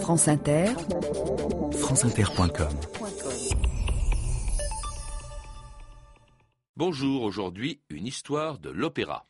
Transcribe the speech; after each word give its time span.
France 0.00 0.28
Inter, 0.28 0.66
franceinter.com. 1.72 2.68
Bonjour, 6.76 7.22
aujourd'hui 7.22 7.80
une 7.90 8.06
histoire 8.06 8.58
de 8.58 8.70
l'opéra. 8.70 9.26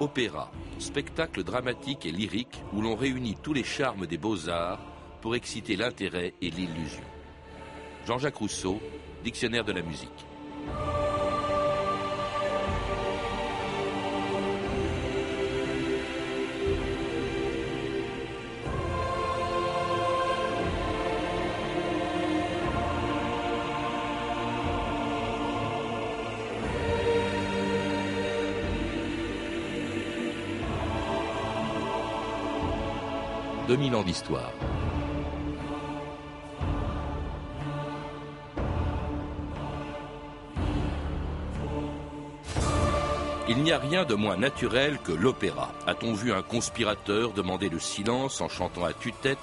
Opéra, 0.00 0.50
spectacle 0.78 1.44
dramatique 1.44 2.06
et 2.06 2.12
lyrique 2.12 2.62
où 2.72 2.80
l'on 2.80 2.94
réunit 2.94 3.36
tous 3.42 3.52
les 3.52 3.64
charmes 3.64 4.06
des 4.06 4.18
beaux-arts 4.18 4.80
pour 5.20 5.34
exciter 5.34 5.76
l'intérêt 5.76 6.34
et 6.40 6.50
l'illusion. 6.50 7.04
Jean-Jacques 8.06 8.36
Rousseau, 8.36 8.80
Dictionnaire 9.24 9.64
de 9.64 9.72
la 9.72 9.82
musique. 9.82 10.27
«2000 33.78 33.94
ans 33.94 34.02
d'histoire. 34.02 34.52
Il 43.48 43.62
n'y 43.62 43.70
a 43.70 43.78
rien 43.78 44.04
de 44.04 44.14
moins 44.14 44.36
naturel 44.36 44.98
que 45.04 45.12
l'opéra. 45.12 45.72
A-t-on 45.86 46.12
vu 46.12 46.32
un 46.32 46.42
conspirateur 46.42 47.32
demander 47.32 47.68
le 47.68 47.78
silence 47.78 48.40
en 48.40 48.48
chantant 48.48 48.84
à 48.84 48.92
tue-tête 48.92 49.38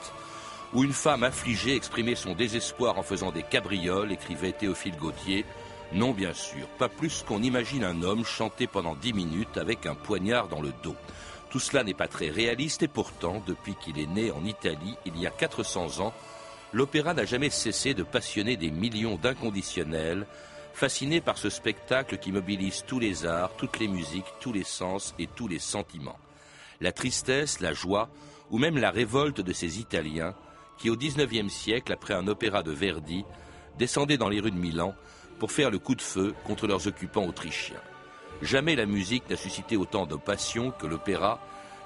ou 0.73 0.83
une 0.83 0.91
femme 0.91 1.23
affligée 1.23 1.77
exprimer 1.77 2.15
son 2.15 2.33
désespoir 2.33 2.99
en 2.99 3.03
faisant 3.03 3.31
des 3.31 3.43
cabrioles, 3.43 4.11
écrivait 4.11 4.51
Théophile 4.51 4.97
Gautier 4.97 5.45
Non, 5.93 6.11
bien 6.11 6.33
sûr, 6.33 6.67
pas 6.77 6.89
plus 6.89 7.23
qu'on 7.25 7.41
imagine 7.41 7.85
un 7.85 8.03
homme 8.03 8.25
chanter 8.25 8.67
pendant 8.67 8.95
dix 8.95 9.13
minutes 9.13 9.57
avec 9.57 9.85
un 9.85 9.95
poignard 9.95 10.49
dans 10.49 10.61
le 10.61 10.73
dos. 10.83 10.95
Tout 11.55 11.61
cela 11.61 11.85
n'est 11.85 11.93
pas 11.93 12.09
très 12.09 12.29
réaliste 12.29 12.83
et 12.83 12.89
pourtant, 12.89 13.41
depuis 13.47 13.75
qu'il 13.75 13.97
est 13.97 14.07
né 14.07 14.29
en 14.29 14.43
Italie 14.43 14.97
il 15.05 15.17
y 15.17 15.25
a 15.25 15.29
400 15.29 16.01
ans, 16.01 16.13
l'opéra 16.73 17.13
n'a 17.13 17.23
jamais 17.23 17.49
cessé 17.49 17.93
de 17.93 18.03
passionner 18.03 18.57
des 18.57 18.71
millions 18.71 19.15
d'inconditionnels 19.15 20.27
fasciné 20.73 21.21
par 21.21 21.37
ce 21.37 21.49
spectacle 21.49 22.17
qui 22.17 22.33
mobilise 22.33 22.83
tous 22.85 22.99
les 22.99 23.25
arts, 23.25 23.55
toutes 23.55 23.79
les 23.79 23.87
musiques, 23.87 24.25
tous 24.41 24.51
les 24.51 24.65
sens 24.65 25.15
et 25.17 25.27
tous 25.27 25.47
les 25.47 25.59
sentiments. 25.59 26.19
La 26.81 26.91
tristesse, 26.91 27.61
la 27.61 27.71
joie 27.71 28.09
ou 28.51 28.57
même 28.57 28.77
la 28.77 28.91
révolte 28.91 29.39
de 29.39 29.53
ces 29.53 29.79
Italiens 29.79 30.35
qui, 30.77 30.89
au 30.89 30.97
XIXe 30.97 31.47
siècle, 31.47 31.93
après 31.93 32.15
un 32.15 32.27
opéra 32.27 32.63
de 32.63 32.71
Verdi, 32.71 33.23
descendaient 33.77 34.17
dans 34.17 34.27
les 34.27 34.41
rues 34.41 34.51
de 34.51 34.57
Milan 34.57 34.93
pour 35.39 35.53
faire 35.53 35.71
le 35.71 35.79
coup 35.79 35.95
de 35.95 36.01
feu 36.01 36.35
contre 36.43 36.67
leurs 36.67 36.87
occupants 36.87 37.25
autrichiens. 37.25 37.79
Jamais 38.41 38.75
la 38.75 38.85
musique 38.85 39.29
n'a 39.29 39.35
suscité 39.37 39.77
autant 39.77 40.05
de 40.05 40.15
passion 40.15 40.71
que 40.71 40.87
l'opéra, 40.87 41.39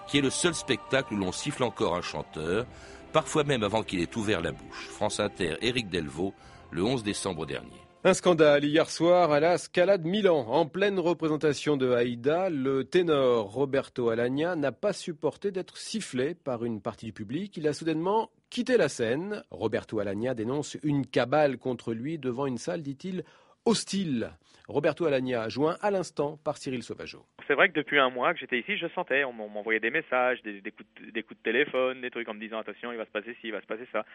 qui 0.08 0.17
est 0.17 0.22
le 0.22 0.30
seul 0.30 0.56
spectacle 0.56 1.14
où 1.14 1.17
l'on 1.17 1.31
siffle 1.31 1.64
encore 1.64 1.95
un 1.95 2.02
chanteur, 2.02 2.66
parfois 3.14 3.44
même 3.44 3.64
avant 3.64 3.83
qu'il 3.83 4.02
ait 4.02 4.17
ouvert 4.17 4.41
la 4.41 4.52
bouche. 4.52 4.88
France 4.89 5.19
Inter, 5.19 5.56
Éric 5.61 5.89
Delvaux, 5.89 6.33
le 6.72 6.83
11 6.83 7.03
décembre 7.03 7.45
dernier. 7.45 7.80
Un 8.06 8.14
scandale 8.14 8.64
hier 8.64 8.89
soir 8.89 9.31
à 9.33 9.41
la 9.41 9.58
Scala 9.58 9.97
de 9.97 10.08
Milan. 10.08 10.47
En 10.47 10.66
pleine 10.66 11.00
représentation 11.00 11.75
de 11.75 11.91
Haïda, 11.91 12.50
le 12.50 12.86
ténor 12.86 13.52
Roberto 13.52 14.08
Alagna 14.08 14.56
n'a 14.56 14.72
pas 14.72 14.94
supporté 14.94 15.52
d'être 15.52 15.75
sifflé 15.75 16.34
par 16.34 16.63
une 16.63 16.80
partie 16.80 17.08
du 17.08 17.13
public. 17.13 17.58
Il 17.58 17.67
a 17.67 17.73
soudainement 17.73 18.30
quitté 18.50 18.78
la 18.78 18.88
scène. 18.88 19.44
Roberto 19.52 20.00
Alagna 20.00 20.34
dénonce 20.34 20.78
une 20.81 21.06
cabale 21.06 21.57
contre 21.57 21.94
lui 21.94 22.18
devant 22.18 22.45
une 22.45 22.57
salle, 22.57 22.84
dit-il, 22.84 23.25
hostile. 23.66 24.31
Roberto 24.69 25.06
Alagna, 25.06 25.50
joint 25.50 25.78
à 25.81 25.90
l'instant 25.90 26.38
par 26.46 26.57
Cyril 26.57 26.84
Sauvageau. 26.84 27.25
C'est 27.47 27.56
vrai 27.56 27.69
que 27.69 27.74
depuis 27.74 27.97
un 27.97 28.12
mois 28.12 28.34
que 28.35 28.40
j'étais 28.40 28.59
ici, 28.59 28.78
je 28.78 28.85
sentais, 28.90 29.24
on 29.24 29.34
m'envoyait 29.34 29.80
des 29.80 29.90
messages, 29.90 30.44
des, 30.44 30.62
coups 30.72 30.88
de, 31.02 31.44
téléphone, 31.44 32.02
des 32.02 32.12
trucs 32.12 32.30
en 32.30 32.35
me 32.35 32.40
disant 32.40 32.59
attention, 32.59 32.91
il 32.91 32.97
va 33.00 33.06
se 33.06 33.09
passer 33.09 33.34
ci, 33.41 33.47
il 33.47 33.52
va 33.52 33.62
se 33.62 33.66
passer 33.66 33.88
ça. 33.91 34.06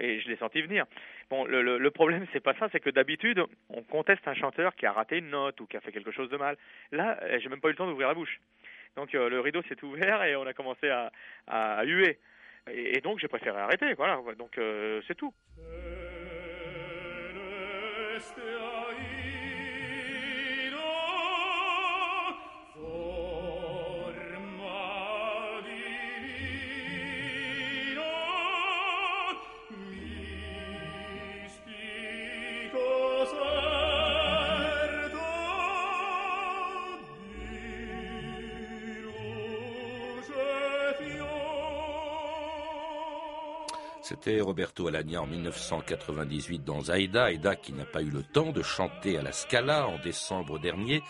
et 0.00 0.18
je 0.20 0.28
l'ai 0.28 0.36
senti 0.36 0.60
venir. 0.62 0.84
Bon, 1.30 1.44
le, 1.44 1.62
le, 1.62 1.78
le 1.78 1.90
problème, 1.92 2.26
c'est 2.32 2.42
pas 2.42 2.54
ça, 2.54 2.68
c'est 2.72 2.80
que 2.80 2.90
d'habitude, 2.90 3.40
on 3.70 3.82
conteste 3.82 4.26
un 4.26 4.34
chanteur 4.34 4.74
qui 4.74 4.84
a 4.84 4.92
raté 4.92 5.18
une 5.18 5.30
note 5.30 5.60
ou 5.60 5.66
qui 5.66 5.76
a 5.76 5.80
fait 5.80 5.92
quelque 5.92 6.10
chose 6.10 6.28
de 6.28 6.36
mal. 6.36 6.56
Là, 6.90 7.16
eh, 7.28 7.38
j'ai 7.38 7.48
même 7.48 7.60
pas 7.60 7.68
eu 7.68 7.72
le 7.72 7.76
temps 7.76 7.86
d'ouvrir 7.86 8.08
la 8.08 8.14
bouche. 8.14 8.40
Donc 8.96 9.14
euh, 9.14 9.28
le 9.28 9.38
rideau 9.38 9.62
s'est 9.68 9.82
ouvert 9.84 10.24
et 10.24 10.34
on 10.34 10.46
a 10.46 10.54
commencé 10.54 10.88
à, 10.88 11.12
à, 11.46 11.84
huer. 11.84 12.18
Et, 12.68 13.00
donc 13.00 13.20
j'ai 13.20 13.28
préféré 13.28 13.60
arrêter, 13.60 13.94
voilà. 13.94 14.20
Donc 14.36 14.58
euh, 14.58 15.00
c'est 15.06 15.14
tout. 15.14 15.32
C'était 44.04 44.38
Roberto 44.42 44.86
Alagna 44.86 45.22
en 45.22 45.26
1998 45.26 46.62
dans 46.62 46.82
Aida, 46.82 47.32
Aida 47.32 47.56
qui 47.56 47.72
n'a 47.72 47.86
pas 47.86 48.02
eu 48.02 48.10
le 48.10 48.22
temps 48.22 48.52
de 48.52 48.60
chanter 48.60 49.16
à 49.16 49.22
la 49.22 49.32
Scala 49.32 49.88
en 49.88 49.98
décembre 49.98 50.58
dernier. 50.58 51.02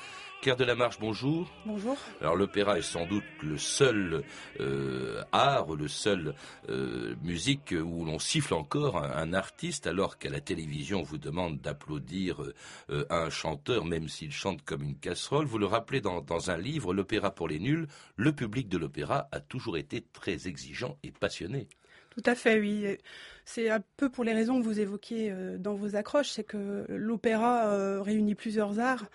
Claire 0.43 0.55
de 0.55 0.63
la 0.63 0.77
Marche, 0.77 1.01
bonjour. 1.01 1.51
Bonjour. 1.67 1.97
Alors 2.21 2.37
l'opéra 2.37 2.79
est 2.79 2.83
sans 2.83 3.05
doute 3.05 3.25
le 3.43 3.59
seul 3.59 4.23
euh, 4.61 5.25
art, 5.33 5.75
le 5.75 5.89
seul 5.89 6.37
euh, 6.69 7.17
musique 7.25 7.75
où 7.77 8.05
l'on 8.05 8.21
siffle 8.21 8.55
encore 8.55 8.99
un, 8.99 9.33
artiste 9.33 9.89
alors 9.89 10.17
qu'à 10.17 10.31
la 10.31 10.41
télévision 10.41 11.01
on 11.01 11.03
vous 11.03 11.19
demande 11.19 11.61
d'applaudir 11.61 12.45
euh, 12.91 13.07
un 13.11 13.29
chanteur 13.29 13.87
même 13.87 14.07
s'il 14.07 14.31
chante 14.31 14.63
comme 14.65 14.85
une 14.85 15.01
casserole. 15.01 15.47
Vous 15.47 15.59
le 15.59 15.67
rappelez 15.67 16.01
dans, 16.01 16.21
dans 16.21 16.53
un 16.53 16.59
livre, 16.59 16.95
L'opéra 16.95 17.33
pour 17.33 17.49
les 17.49 17.59
nuls, 17.59 17.89
le 18.15 18.33
public 18.33 18.69
de 18.69 18.79
l'opéra 18.79 19.27
a 19.33 19.41
toujours 19.41 19.79
été 19.79 20.01
très 20.13 20.47
exigeant 20.47 20.97
et 21.03 21.11
passionné. 21.11 21.67
Tout 22.15 22.23
à 22.27 22.35
fait, 22.35 22.61
oui. 22.61 22.97
C'est 23.45 23.69
un 23.69 23.83
peu 23.97 24.09
pour 24.09 24.25
les 24.25 24.33
raisons 24.33 24.59
que 24.61 24.65
vous 24.65 24.81
évoquiez 24.81 25.31
euh, 25.31 25.59
dans 25.59 25.75
vos 25.75 25.97
accroches, 25.97 26.31
c'est 26.31 26.45
que 26.45 26.87
l'opéra 26.89 27.67
euh, 27.67 28.01
réunit 28.01 28.35
plusieurs 28.35 28.79
arts 28.79 29.07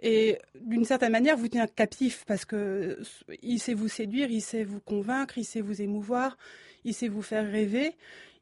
et 0.00 0.38
d'une 0.60 0.84
certaine 0.84 1.12
manière 1.12 1.36
vous 1.36 1.46
tient 1.46 1.68
captif 1.68 2.24
parce 2.26 2.44
que 2.44 2.98
il 3.42 3.60
sait 3.60 3.74
vous 3.74 3.86
séduire, 3.88 4.30
il 4.30 4.42
sait 4.42 4.64
vous 4.64 4.80
convaincre, 4.80 5.38
il 5.38 5.44
sait 5.44 5.60
vous 5.60 5.80
émouvoir, 5.80 6.36
il 6.84 6.94
sait 6.94 7.08
vous 7.08 7.22
faire 7.22 7.50
rêver 7.50 7.94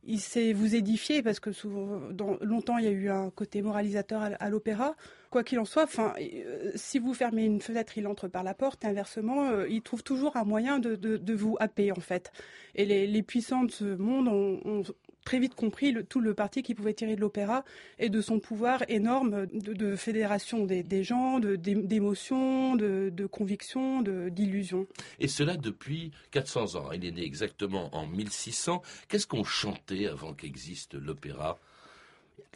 il 0.04 0.20
sait 0.20 0.52
vous 0.52 0.74
édifier 0.74 1.22
parce 1.22 1.40
que 1.40 1.52
souvent, 1.52 2.00
dans, 2.10 2.36
longtemps 2.40 2.78
il 2.78 2.84
y 2.84 2.88
a 2.88 2.92
eu 2.92 3.10
un 3.10 3.30
côté 3.30 3.62
moralisateur 3.62 4.30
à, 4.38 4.48
l'opéra. 4.50 4.96
Quoi 5.30 5.44
qu'il 5.44 5.58
en 5.60 5.64
soit, 5.64 5.86
euh, 5.98 6.72
si 6.74 6.98
vous 6.98 7.14
fermez 7.14 7.44
une 7.44 7.60
fenêtre, 7.60 7.96
il 7.96 8.06
entre 8.06 8.26
par 8.26 8.42
la 8.42 8.54
porte. 8.54 8.84
Inversement, 8.84 9.50
euh, 9.50 9.68
il 9.68 9.82
trouve 9.82 10.02
toujours 10.02 10.36
un 10.36 10.44
moyen 10.44 10.78
de, 10.78 11.32
vous 11.34 11.56
happer 11.60 11.92
en 11.92 12.00
fait. 12.00 12.32
Et 12.74 12.84
les 12.84 13.22
puissants 13.22 13.64
de 13.64 13.70
ce 13.70 13.84
monde 13.84 14.28
ont, 14.28 14.82
très 15.30 15.38
vite 15.38 15.54
compris 15.54 15.92
le, 15.92 16.02
tout 16.02 16.18
le 16.18 16.34
parti 16.34 16.64
qu'il 16.64 16.74
pouvait 16.74 16.92
tirer 16.92 17.14
de 17.14 17.20
l'opéra 17.20 17.64
et 18.00 18.08
de 18.08 18.20
son 18.20 18.40
pouvoir 18.40 18.82
énorme 18.88 19.46
de, 19.46 19.94
fédération 19.94 20.64
des, 20.66 20.82
des 20.82 21.04
gens, 21.04 21.38
d'émotion, 21.38 22.74
de, 22.74 23.12
de, 23.14 23.26
conviction, 23.26 24.02
d'illusion. 24.02 24.88
Et 25.20 25.28
cela 25.28 25.56
depuis 25.56 26.10
400 26.32 26.74
ans. 26.74 26.90
Il 26.90 27.04
est 27.04 27.12
né 27.12 27.22
exactement 27.22 27.94
en 27.94 28.08
1600. 28.08 28.82
Qu'est-ce 29.08 29.28
qu'on 29.28 29.44
chantait 29.44 30.08
avant 30.08 30.34
qu'existe 30.34 30.94
l'opéra? 30.94 31.60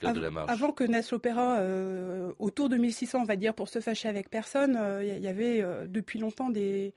Avant 0.02 0.72
que 0.72 0.82
naisse 0.82 1.12
l'opéra, 1.12 1.58
euh, 1.60 2.32
autour 2.40 2.68
de 2.68 2.76
1600, 2.76 3.20
on 3.20 3.24
va 3.24 3.36
dire, 3.36 3.54
pour 3.54 3.68
se 3.68 3.78
fâcher 3.78 4.08
avec 4.08 4.30
personne, 4.30 4.72
il 4.72 5.10
euh, 5.10 5.18
y, 5.18 5.28
avait 5.28 5.62
euh, 5.62 5.86
depuis 5.86 6.18
longtemps 6.18 6.50
des 6.50 6.92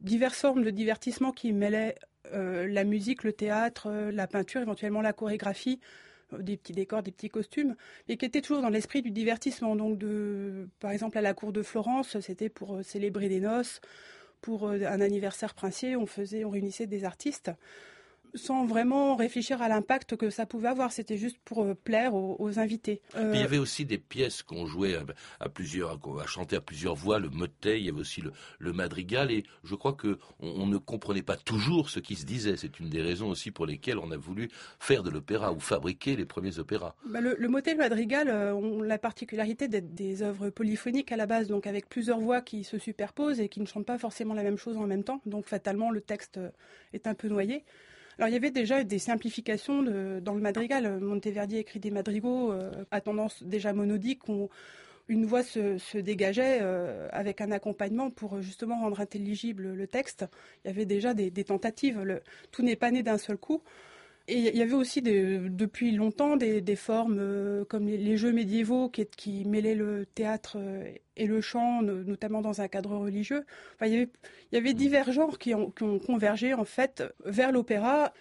diverses 0.00 0.40
formes 0.40 0.64
de 0.64 0.70
divertissement 0.70 1.32
qui 1.32 1.52
mêlaient 1.52 1.96
euh, 2.32 2.66
la 2.68 2.84
musique, 2.84 3.24
le 3.24 3.32
théâtre, 3.32 3.88
euh, 3.88 4.12
la 4.12 4.26
peinture, 4.26 4.60
éventuellement 4.60 5.02
la 5.02 5.12
chorégraphie, 5.12 5.80
euh, 6.32 6.38
des 6.38 6.56
petits 6.56 6.72
décors, 6.72 7.02
des 7.02 7.12
petits 7.12 7.28
costumes, 7.28 7.76
mais 8.08 8.16
qui 8.16 8.24
étaient 8.24 8.40
toujours 8.40 8.62
dans 8.62 8.68
l'esprit 8.68 9.02
du 9.02 9.10
divertissement. 9.10 9.76
Donc, 9.76 10.00
par 10.80 10.90
exemple, 10.90 11.18
à 11.18 11.22
la 11.22 11.34
cour 11.34 11.52
de 11.52 11.62
Florence, 11.62 12.18
c'était 12.20 12.48
pour 12.48 12.84
célébrer 12.84 13.28
des 13.28 13.40
noces, 13.40 13.80
pour 14.40 14.68
un 14.70 15.00
anniversaire 15.00 15.54
princier, 15.54 15.94
on 15.96 16.06
faisait, 16.06 16.44
on 16.44 16.50
réunissait 16.50 16.86
des 16.86 17.04
artistes. 17.04 17.52
Sans 18.34 18.64
vraiment 18.64 19.16
réfléchir 19.16 19.60
à 19.62 19.68
l'impact 19.68 20.16
que 20.16 20.30
ça 20.30 20.46
pouvait 20.46 20.68
avoir. 20.68 20.92
C'était 20.92 21.16
juste 21.16 21.38
pour 21.44 21.64
euh, 21.64 21.74
plaire 21.74 22.14
aux, 22.14 22.58
invités. 22.58 23.00
il 23.16 23.40
y 23.40 23.42
avait 23.42 23.58
aussi 23.58 23.84
des 23.84 23.98
pièces 23.98 24.42
qu'on 24.42 24.66
jouait 24.66 24.96
à, 25.40 25.48
plusieurs, 25.48 25.98
à 26.20 26.26
chanter 26.26 26.56
à 26.56 26.60
plusieurs 26.60 26.94
voix, 26.94 27.18
le 27.18 27.30
motet, 27.30 27.80
il 27.80 27.86
y 27.86 27.88
avait 27.88 28.00
aussi 28.00 28.22
le, 28.58 28.72
madrigal, 28.72 29.30
et 29.30 29.44
je 29.64 29.74
crois 29.74 29.94
que 29.94 30.18
on, 30.40 30.66
ne 30.66 30.76
comprenait 30.76 31.22
pas 31.22 31.36
toujours 31.36 31.88
ce 31.88 31.98
qui 31.98 32.14
se 32.14 32.26
disait. 32.26 32.56
C'est 32.56 32.78
une 32.78 32.90
des 32.90 33.00
raisons 33.00 33.28
aussi 33.28 33.50
pour 33.50 33.66
lesquelles 33.66 33.98
on 33.98 34.10
a 34.10 34.16
voulu 34.16 34.48
faire 34.78 35.02
de 35.02 35.10
l'opéra 35.10 35.52
ou 35.52 35.60
fabriquer 35.60 36.16
les 36.16 36.26
premiers 36.26 36.58
opéras. 36.58 36.94
Bah, 37.06 37.20
le, 37.20 37.48
motet 37.48 37.70
et 37.70 37.74
le 37.74 37.80
madrigal 37.80 38.28
ont 38.54 38.82
la 38.82 38.98
particularité 38.98 39.68
d'être 39.68 39.94
des 39.94 40.22
œuvres 40.22 40.50
polyphoniques 40.50 41.12
à 41.12 41.16
la 41.16 41.26
base, 41.26 41.48
donc 41.48 41.66
avec 41.66 41.88
plusieurs 41.88 42.20
voix 42.20 42.42
qui 42.42 42.64
se 42.64 42.78
superposent 42.78 43.40
et 43.40 43.48
qui 43.48 43.60
ne 43.60 43.66
chantent 43.66 43.86
pas 43.86 43.98
forcément 43.98 44.34
la 44.34 44.42
même 44.42 44.58
chose 44.58 44.76
en 44.76 44.86
même 44.86 45.04
temps. 45.04 45.20
Donc 45.26 45.46
fatalement, 45.46 45.90
le 45.90 46.00
texte 46.00 46.38
est 46.92 47.06
un 47.06 47.14
peu 47.14 47.28
noyé. 47.28 47.64
Alors 48.18 48.28
il 48.28 48.32
y 48.32 48.36
avait 48.36 48.50
déjà 48.50 48.84
des 48.84 48.98
simplifications 48.98 49.82
dans 49.82 50.34
le 50.34 50.40
madrigal. 50.40 51.00
Monteverdi 51.00 51.56
écrit 51.56 51.80
des 51.80 51.90
madrigaux 51.90 52.52
euh, 52.52 52.70
à 52.90 53.00
tendance 53.00 53.42
déjà 53.42 53.72
monodique 53.72 54.28
où 54.28 54.50
une 55.08 55.26
voix 55.26 55.42
se, 55.42 55.98
dégageait 55.98 56.58
euh, 56.62 57.08
avec 57.10 57.40
un 57.40 57.50
accompagnement 57.50 58.10
pour 58.10 58.40
justement 58.40 58.80
rendre 58.80 59.00
intelligible 59.00 59.72
le 59.72 59.86
texte. 59.86 60.26
Il 60.64 60.68
y 60.68 60.70
avait 60.70 60.86
déjà 60.86 61.14
des, 61.14 61.30
tentatives. 61.44 62.20
tout 62.50 62.62
n'est 62.62 62.76
pas 62.76 62.90
né 62.90 63.02
d'un 63.02 63.18
seul 63.18 63.36
coup. 63.36 63.62
Et 64.28 64.38
il 64.38 64.56
y 64.56 64.62
avait 64.62 64.74
aussi 64.74 65.02
depuis 65.02 65.90
longtemps 65.90 66.36
des, 66.36 66.76
formes 66.76 67.18
euh, 67.18 67.64
comme 67.64 67.86
les, 67.88 68.16
jeux 68.16 68.32
médiévaux 68.32 68.88
qui, 68.88 69.44
mêlaient 69.44 69.74
le 69.74 70.06
théâtre 70.06 70.58
et 71.16 71.26
le 71.26 71.40
chant, 71.40 71.82
notamment 71.82 72.40
dans 72.40 72.60
un 72.60 72.68
cadre 72.68 72.96
religieux. 72.96 73.44
Enfin, 73.74 73.86
il, 73.86 74.08
y 74.52 74.56
avait, 74.56 74.74
divers 74.74 75.12
genres 75.12 75.38
qui 75.38 75.54
ont, 75.54 75.72
convergé 76.06 76.54
en 76.54 76.64
fait 76.64 77.02
vers 77.24 77.52
l'opéra. 77.52 78.12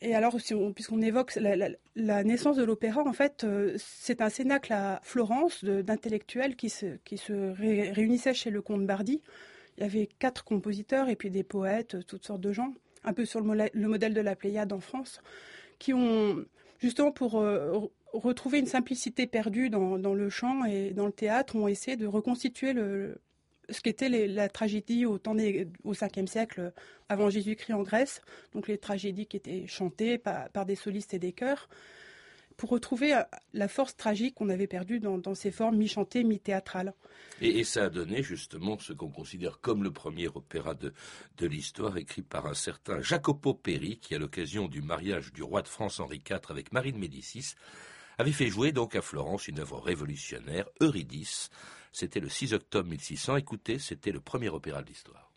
Et 0.00 0.14
alors, 0.14 0.36
puisqu'on 0.74 1.00
évoque 1.02 1.34
la, 1.36 2.24
naissance 2.24 2.56
de 2.56 2.64
l'opéra, 2.64 3.02
en 3.06 3.12
fait, 3.12 3.44
euh, 3.44 3.74
c'est 3.78 4.20
un 4.20 4.28
cénacle 4.28 4.72
à 4.72 5.00
Florence 5.02 5.64
d'intellectuels 5.64 6.56
qui 6.56 6.68
se, 6.68 6.96
qui 7.04 7.20
réunissaient 7.28 8.34
chez 8.34 8.50
le 8.50 8.60
comte 8.60 8.86
Bardi. 8.86 9.22
Il 9.76 9.82
y 9.82 9.86
avait 9.86 10.08
quatre 10.18 10.44
compositeurs 10.44 11.08
et 11.08 11.16
puis 11.16 11.30
des 11.30 11.42
poètes, 11.42 12.06
toutes 12.06 12.24
sortes 12.24 12.40
de 12.40 12.52
gens 12.52 12.74
un 13.04 13.12
peu 13.12 13.24
sur 13.24 13.40
le, 13.40 13.88
modèle 13.88 14.14
de 14.14 14.20
la 14.20 14.34
Pléiade 14.34 14.72
en 14.72 14.80
France, 14.80 15.20
qui 15.78 15.92
ont, 15.92 16.44
justement 16.80 17.12
pour 17.12 17.40
euh, 17.40 17.78
retrouver 18.22 18.58
une 18.58 18.66
simplicité 18.66 19.26
perdue 19.26 19.70
dans, 19.70 19.96
le 19.96 20.30
chant 20.30 20.64
et 20.64 20.90
dans 20.90 21.06
le 21.06 21.12
théâtre, 21.12 21.56
ont 21.56 21.68
essayé 21.68 21.96
de 21.96 22.06
reconstituer 22.06 22.74
ce 23.70 23.80
qu'était 23.80 24.08
la 24.28 24.48
tragédie 24.48 25.06
au 25.06 25.18
temps 25.18 25.36
au 25.84 25.94
5e 25.94 26.26
siècle 26.26 26.72
avant 27.08 27.30
Jésus-Christ 27.30 27.72
en 27.72 27.82
Grèce, 27.82 28.20
donc 28.52 28.68
les 28.68 28.78
tragédies 28.78 29.26
qui 29.26 29.36
étaient 29.36 29.66
chantées 29.66 30.18
par 30.18 30.66
des 30.66 30.76
solistes 30.76 31.14
et 31.14 31.18
des 31.18 31.32
chœurs 31.32 31.68
pour 32.56 32.70
retrouver 32.70 33.14
euh, 33.14 33.22
la 33.52 33.68
force 33.68 33.96
tragique 33.96 34.34
qu'on 34.36 34.48
avait 34.48 34.66
perdue 34.66 35.00
dans, 35.00 35.34
ces 35.34 35.50
formes 35.50 35.76
mi-chantées, 35.76 36.24
mi-théâtrales. 36.24 36.94
Et, 37.40 37.64
ça 37.64 37.84
a 37.84 37.88
donné 37.88 38.22
justement 38.22 38.78
ce 38.78 38.92
qu'on 38.92 39.10
considère 39.10 39.60
comme 39.60 39.82
le 39.82 39.90
premier 39.90 40.28
opéra 40.28 40.74
de, 40.74 40.92
de 41.38 41.46
l'histoire, 41.46 41.96
écrit 41.96 42.22
par 42.22 42.46
un 42.46 42.54
certain 42.54 43.00
Jacopo 43.00 43.54
Peri, 43.54 43.98
qui 43.98 44.14
à 44.14 44.18
l'occasion 44.18 44.68
du 44.68 44.82
mariage 44.82 45.32
du 45.32 45.42
roi 45.42 45.62
de 45.62 45.68
France 45.68 46.00
Henri 46.00 46.22
IV 46.28 46.40
avec 46.50 46.72
Marie 46.72 46.92
de 46.92 46.98
Médicis, 46.98 47.54
avait 48.18 48.32
fait 48.32 48.48
jouer 48.48 48.72
donc 48.72 48.94
à 48.96 49.02
Florence 49.02 49.48
une 49.48 49.60
œuvre 49.60 49.80
révolutionnaire, 49.80 50.66
Eurydice. 50.80 51.50
C'était 51.92 52.20
le 52.20 52.28
6 52.28 52.54
octobre 52.54 52.88
1600. 52.88 53.36
Écoutez, 53.36 53.78
c'était 53.78 54.12
le 54.12 54.20
premier 54.20 54.48
opéra 54.48 54.82
de 54.82 54.88
l'histoire. 54.88 55.30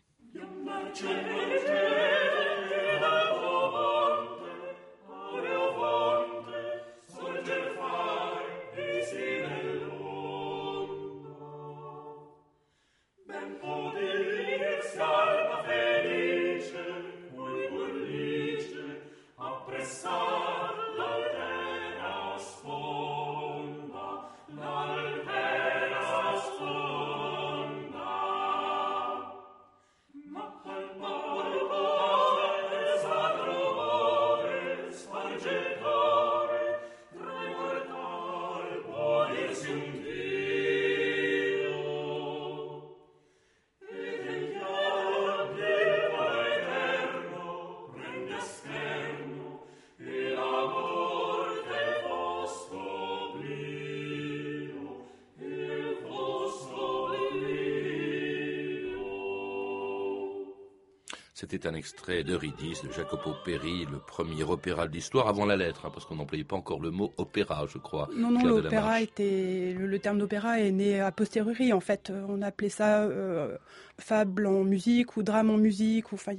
C'était 61.40 61.68
un 61.68 61.74
extrait 61.74 62.24
d'Eurydice 62.24 62.82
de 62.82 62.90
Jacopo 62.90 63.30
Peri, 63.44 63.86
le 63.88 64.00
premier 64.00 64.42
opéra 64.42 64.88
de 64.88 64.92
l'histoire 64.92 65.28
avant 65.28 65.46
la 65.46 65.54
lettre, 65.54 65.86
hein, 65.86 65.90
parce 65.94 66.04
qu'on 66.04 66.16
n'employait 66.16 66.42
pas 66.42 66.56
encore 66.56 66.80
le 66.80 66.90
mot 66.90 67.14
opéra, 67.16 67.64
je 67.68 67.78
crois. 67.78 68.08
Non, 68.12 68.32
non, 68.32 68.42
l'opéra 68.42 69.00
était 69.00 69.72
le, 69.72 69.98
terme 70.00 70.18
d'opéra 70.18 70.58
est 70.58 70.72
né 70.72 70.98
a 71.00 71.12
posteriori. 71.12 71.72
En 71.72 71.78
fait, 71.78 72.12
on 72.28 72.42
appelait 72.42 72.70
ça 72.70 73.02
euh, 73.02 73.56
fable 74.00 74.48
en 74.48 74.64
musique 74.64 75.16
ou 75.16 75.22
drame 75.22 75.50
en 75.50 75.58
musique. 75.58 76.12
Enfin, 76.12 76.32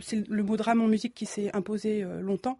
c'est 0.00 0.28
le 0.28 0.42
mot 0.42 0.56
drame 0.56 0.80
en 0.80 0.88
musique 0.88 1.14
qui 1.14 1.26
s'est 1.26 1.54
imposé 1.54 2.02
euh, 2.02 2.20
longtemps 2.20 2.58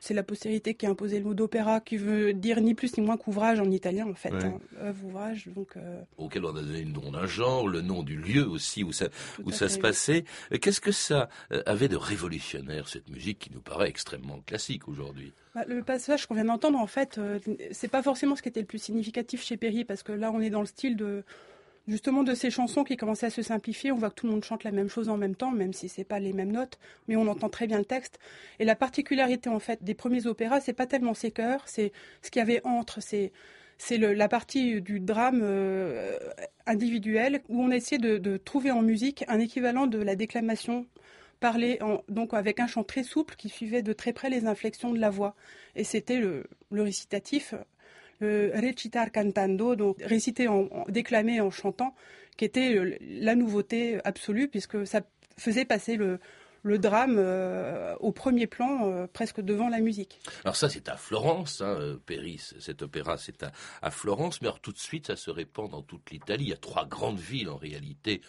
c'est 0.00 0.14
la 0.14 0.22
postérité 0.22 0.74
qui 0.74 0.86
a 0.86 0.90
imposé 0.90 1.18
le 1.18 1.24
mot 1.24 1.34
d'opéra, 1.34 1.80
qui 1.80 1.96
veut 1.96 2.32
dire 2.32 2.60
ni 2.60 2.74
plus 2.74 2.96
ni 2.96 3.04
moins 3.04 3.16
qu'ouvrage 3.16 3.60
en 3.60 3.70
italien, 3.70 4.06
en 4.08 4.14
fait. 4.14 4.32
Hein. 4.32 4.58
œuvre, 4.80 5.04
ouvrage, 5.04 5.48
donc... 5.54 5.76
Euh, 5.76 6.00
Auquel 6.18 6.44
on 6.44 6.50
a 6.50 6.62
donné 6.62 6.82
le 6.82 6.90
nom 6.90 7.10
d'un 7.10 7.26
genre, 7.26 7.68
le 7.68 7.80
nom 7.80 8.02
du 8.02 8.16
lieu 8.16 8.46
aussi 8.46 8.84
où 8.84 8.92
ça, 8.92 9.08
où 9.44 9.50
ça 9.50 9.68
se 9.68 9.78
passait. 9.78 10.24
Qu'est-ce 10.60 10.80
que 10.80 10.92
ça 10.92 11.28
euh, 11.52 11.62
avait 11.66 11.88
de 11.88 11.96
révolutionnaire, 11.96 12.88
cette 12.88 13.08
musique 13.08 13.38
qui 13.38 13.52
nous 13.52 13.60
paraît 13.60 13.88
extrêmement 13.88 14.40
classique 14.46 14.88
aujourd'hui? 14.88 15.32
Bah, 15.54 15.64
le 15.66 15.82
passage 15.82 16.26
qu'on 16.26 16.34
vient 16.34 16.44
d'entendre, 16.44 16.78
en 16.78 16.86
fait, 16.86 17.18
euh, 17.18 17.38
c'est 17.70 17.88
pas 17.88 18.02
forcément 18.02 18.36
ce 18.36 18.42
qui 18.42 18.48
était 18.48 18.60
le 18.60 18.66
plus 18.66 18.82
significatif 18.82 19.42
chez 19.42 19.56
Perry, 19.56 19.84
parce 19.84 20.02
que 20.02 20.12
là, 20.12 20.30
on 20.32 20.40
est 20.40 20.50
dans 20.50 20.60
le 20.60 20.66
style 20.66 20.96
de 20.96 21.24
justement 21.88 22.22
de 22.22 22.34
ces 22.34 22.50
chansons 22.50 22.84
qui 22.84 22.96
commençaient 22.96 23.26
à 23.26 23.30
se 23.30 23.42
simplifier. 23.42 23.92
On 23.92 23.96
voit 23.96 24.10
que 24.10 24.14
tout 24.14 24.26
le 24.26 24.32
monde 24.32 24.44
chante 24.44 24.64
la 24.64 24.72
même 24.72 24.88
chose 24.88 25.08
en 25.08 25.16
même 25.16 25.34
temps, 25.34 25.52
même 25.52 25.72
si 25.72 25.88
c'est 25.88 26.04
pas 26.04 26.18
les 26.18 26.32
mêmes 26.32 26.52
notes, 26.52 26.78
mais 27.08 27.16
on 27.16 27.26
entend 27.28 27.48
très 27.48 27.66
bien 27.66 27.78
le 27.78 27.84
texte. 27.84 28.18
Et 28.58 28.64
la 28.64 28.76
particularité 28.76 29.48
en 29.48 29.60
fait 29.60 29.82
des 29.82 29.94
premiers 29.94 30.26
opéras, 30.26 30.60
c'est 30.60 30.72
pas 30.72 30.86
tellement 30.86 31.14
ces 31.14 31.30
chœurs, 31.30 31.62
c'est 31.66 31.92
ce 32.22 32.30
qu'il 32.30 32.40
y 32.40 32.42
avait 32.42 32.60
entre, 32.64 33.00
c'est 33.00 33.32
c'est 33.78 33.98
la 33.98 34.28
partie 34.28 34.80
du 34.80 35.00
drame 35.00 35.40
euh, 35.42 36.18
individuel 36.66 37.42
où 37.48 37.62
on 37.62 37.70
essayait 37.70 37.98
de, 37.98 38.36
trouver 38.38 38.70
en 38.70 38.82
musique 38.82 39.24
un 39.28 39.38
équivalent 39.38 39.86
de 39.86 39.98
la 39.98 40.16
déclamation 40.16 40.86
parlée, 41.40 41.78
donc 42.08 42.32
avec 42.32 42.60
un 42.60 42.66
chant 42.66 42.84
très 42.84 43.02
souple 43.02 43.36
qui 43.36 43.50
suivait 43.50 43.82
de 43.82 43.92
très 43.92 44.14
près 44.14 44.30
les 44.30 44.46
inflexions 44.46 44.92
de 44.92 44.98
la 44.98 45.10
voix. 45.10 45.34
Et 45.74 45.84
c'était 45.84 46.18
le, 46.18 46.46
le 46.70 46.82
récitatif 46.82 47.54
recitar 48.20 49.12
cantando, 49.12 49.76
donc 49.76 49.96
réciter, 50.02 50.48
en, 50.48 50.68
déclamer 50.88 51.40
en 51.40 51.50
chantant, 51.50 51.94
qui 52.36 52.44
était 52.44 52.76
euh, 52.76 52.96
la 53.00 53.34
nouveauté 53.34 53.98
absolue 54.04 54.48
puisque 54.48 54.86
ça 54.86 55.02
faisait 55.38 55.64
passer 55.64 55.96
le, 55.96 56.18
le 56.62 56.78
drame 56.78 57.16
euh, 57.18 57.94
au 58.00 58.12
premier 58.12 58.46
plan, 58.46 58.90
euh, 58.90 59.06
presque 59.06 59.40
devant 59.40 59.68
la 59.68 59.80
musique. 59.80 60.20
Alors 60.44 60.56
ça, 60.56 60.68
c'est 60.68 60.88
à 60.88 60.96
Florence, 60.96 61.60
hein, 61.60 61.76
euh, 61.80 61.96
Péris, 61.96 62.54
cet 62.58 62.82
opéra, 62.82 63.16
c'est 63.18 63.44
à, 63.44 63.90
Florence, 63.90 64.42
mais 64.42 64.48
alors 64.48 64.60
tout 64.60 64.72
de 64.72 64.78
suite, 64.78 65.06
ça 65.06 65.16
se 65.16 65.30
répand 65.30 65.70
dans 65.70 65.82
toute 65.82 66.10
l'Italie. 66.10 66.44
Il 66.44 66.50
y 66.50 66.52
a 66.52 66.56
trois 66.56 66.86
grandes 66.86 67.18
villes, 67.18 67.48
en 67.48 67.56
réalité, 67.56 68.20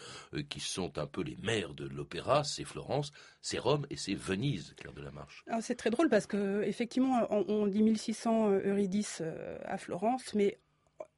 qui 0.50 0.60
sont 0.60 0.98
un 0.98 1.08
peu 1.08 1.22
les 1.22 1.36
mères 1.38 1.74
de 1.74 1.88
l'opéra. 1.88 2.44
C'est 2.44 2.64
Florence, 2.64 3.12
c'est 3.42 3.60
Rome 3.60 3.86
et 3.90 3.98
c'est 3.98 4.14
Venise, 4.14 4.74
Claire 4.78 4.94
de 4.94 5.02
la 5.02 5.12
Marche. 5.12 5.44
C'est 5.62 5.76
très 5.76 5.90
drôle 5.90 6.10
parce 6.10 6.28
que 6.28 6.62
effectivement, 6.64 7.28
on, 7.32 7.68
dit 7.68 7.82
1600 7.82 8.52
Eurydice 8.66 9.22
à 9.66 9.78
Florence, 9.78 10.34
mais 10.36 10.60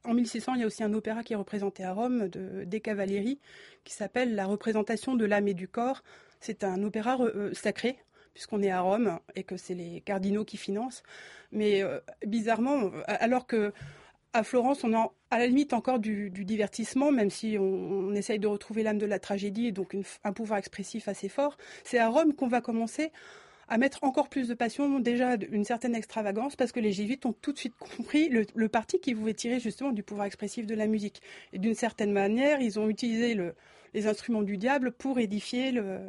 en 0.04 0.14
1600, 0.14 0.54
il 0.54 0.60
y 0.60 0.64
a 0.64 0.66
aussi 0.66 0.82
un 0.82 0.94
opéra 0.94 1.22
qui 1.22 1.34
est 1.34 1.36
représenté 1.36 1.84
à 1.84 1.92
Rome 1.92 2.28
de, 2.28 2.64
des 2.64 2.80
Cavalieri 2.80 3.38
qui 3.84 3.92
s'appelle 3.92 4.34
La 4.34 4.46
représentation 4.46 5.14
de 5.14 5.24
l'âme 5.24 5.48
et 5.48 5.54
du 5.54 5.68
corps 5.68 6.02
c'est 6.40 6.64
un 6.64 6.82
opéra 6.82 7.18
euh, 7.20 7.52
sacré, 7.54 7.98
puisqu'on 8.34 8.62
est 8.62 8.70
à 8.70 8.80
Rome 8.80 9.18
et 9.34 9.44
que 9.44 9.56
c'est 9.56 9.74
les 9.74 10.00
cardinaux 10.00 10.44
qui 10.44 10.56
financent. 10.56 11.02
Mais 11.52 11.82
euh, 11.82 12.00
bizarrement, 12.26 12.90
alors 13.06 13.46
que 13.46 13.72
Florence, 14.44 14.84
on 14.84 14.94
a 14.94 15.12
à 15.30 15.38
la 15.38 15.46
limite 15.46 15.72
encore 15.72 15.98
du, 15.98 16.30
divertissement, 16.30 17.10
même 17.10 17.30
si 17.30 17.56
on, 17.58 18.14
essaye 18.14 18.38
de 18.38 18.46
retrouver 18.46 18.82
l'âme 18.82 18.98
de 18.98 19.06
la 19.06 19.18
tragédie 19.18 19.66
et 19.66 19.72
donc 19.72 19.96
un 20.24 20.32
pouvoir 20.32 20.58
expressif 20.58 21.08
assez 21.08 21.28
fort. 21.28 21.56
C'est 21.84 21.98
à 21.98 22.08
Rome 22.08 22.34
qu'on 22.34 22.48
va 22.48 22.60
commencer 22.60 23.10
à 23.68 23.78
mettre 23.78 24.02
encore 24.02 24.28
plus 24.28 24.48
de 24.48 24.54
passion, 24.54 24.98
déjà 24.98 25.36
une 25.50 25.64
certaine 25.64 25.94
extravagance, 25.94 26.56
parce 26.56 26.72
que 26.72 26.80
les 26.80 26.90
jésuites 26.90 27.24
ont 27.24 27.32
tout 27.32 27.52
de 27.52 27.58
suite 27.58 27.74
compris 27.78 28.28
le, 28.28 28.68
parti 28.68 28.98
qu'ils 28.98 29.16
pouvaient 29.16 29.34
tirer 29.34 29.60
justement 29.60 29.92
du 29.92 30.02
pouvoir 30.02 30.26
expressif 30.26 30.66
de 30.66 30.74
la 30.74 30.88
musique. 30.88 31.22
Et 31.52 31.58
d'une 31.58 31.74
certaine 31.74 32.12
manière, 32.12 32.60
ils 32.60 32.80
ont 32.80 32.88
utilisé 32.88 33.36
les 33.94 34.06
instruments 34.06 34.42
du 34.42 34.56
diable 34.56 34.92
pour 34.92 35.18
édifier 35.18 35.72
mmh. 35.72 36.08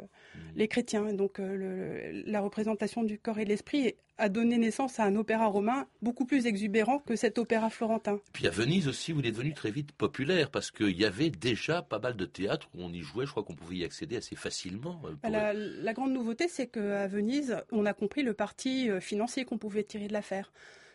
les 0.56 0.68
chrétiens. 0.68 1.12
Donc 1.12 1.38
euh, 1.40 2.22
la 2.26 2.40
représentation 2.40 3.02
du 3.02 3.18
corps 3.18 3.38
et 3.38 3.44
de 3.44 3.50
l'esprit 3.50 3.94
a 4.18 4.28
donné 4.28 4.58
naissance 4.58 5.00
à 5.00 5.04
un 5.04 5.16
opéra 5.16 5.46
romain 5.46 5.86
beaucoup 6.00 6.24
plus 6.24 6.46
exubérant 6.46 6.98
que 7.00 7.16
cet 7.16 7.38
opéra 7.38 7.70
florentin. 7.70 8.20
Puis 8.32 8.46
à 8.46 8.50
Venise 8.50 8.86
aussi, 8.86 9.12
vous 9.12 9.20
êtes 9.20 9.34
devenu 9.34 9.54
très 9.54 9.70
vite 9.70 9.92
populaire 9.92 10.50
parce 10.50 10.70
qu'il 10.70 10.96
y 10.96 11.04
avait 11.04 11.30
déjà 11.30 11.82
pas 11.82 11.98
mal 11.98 12.16
de 12.16 12.24
théâtres 12.24 12.68
où 12.74 12.82
on 12.82 12.92
y 12.92 13.00
jouait. 13.00 13.26
Je 13.26 13.30
crois 13.30 13.42
qu'on 13.42 13.54
pouvait 13.54 13.76
y 13.76 13.84
accéder 13.84 14.16
assez 14.16 14.36
facilement. 14.36 15.00
Euh, 15.06 15.14
bah, 15.22 15.30
la, 15.30 15.52
la, 15.52 15.92
grande 15.92 16.12
nouveauté, 16.12 16.48
c'est 16.48 16.68
qu'à 16.68 17.06
Venise, 17.08 17.56
on 17.72 17.86
a 17.86 17.94
compris 17.94 18.22
le 18.22 18.34
parti 18.34 18.90
euh, 18.90 19.00
financier 19.00 19.44
qu'on 19.44 19.58
pouvait 19.58 19.82
tirer 19.82 20.08
de 20.08 20.12
l'affaire. 20.12 20.52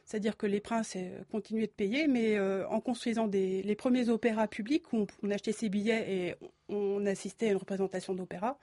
C'est-à-dire 0.07 0.37
que 0.37 0.47
les 0.47 0.59
princes 0.59 0.93
euh, 0.95 1.19
continuaient 1.31 1.67
de 1.67 1.71
payer, 1.71 2.07
mais 2.07 2.39
en 2.39 2.79
construisant 2.79 3.27
les 3.27 3.75
premiers 3.75 4.09
opéras 4.09 4.47
publics 4.47 4.91
où 4.93 5.05
on, 5.21 5.31
achetait 5.31 5.51
ses 5.51 5.69
billets 5.69 6.05
et 6.09 6.35
on 6.69 7.05
assistait 7.05 7.49
à 7.49 7.51
une 7.51 7.57
représentation 7.57 8.15
d'opéra, 8.15 8.57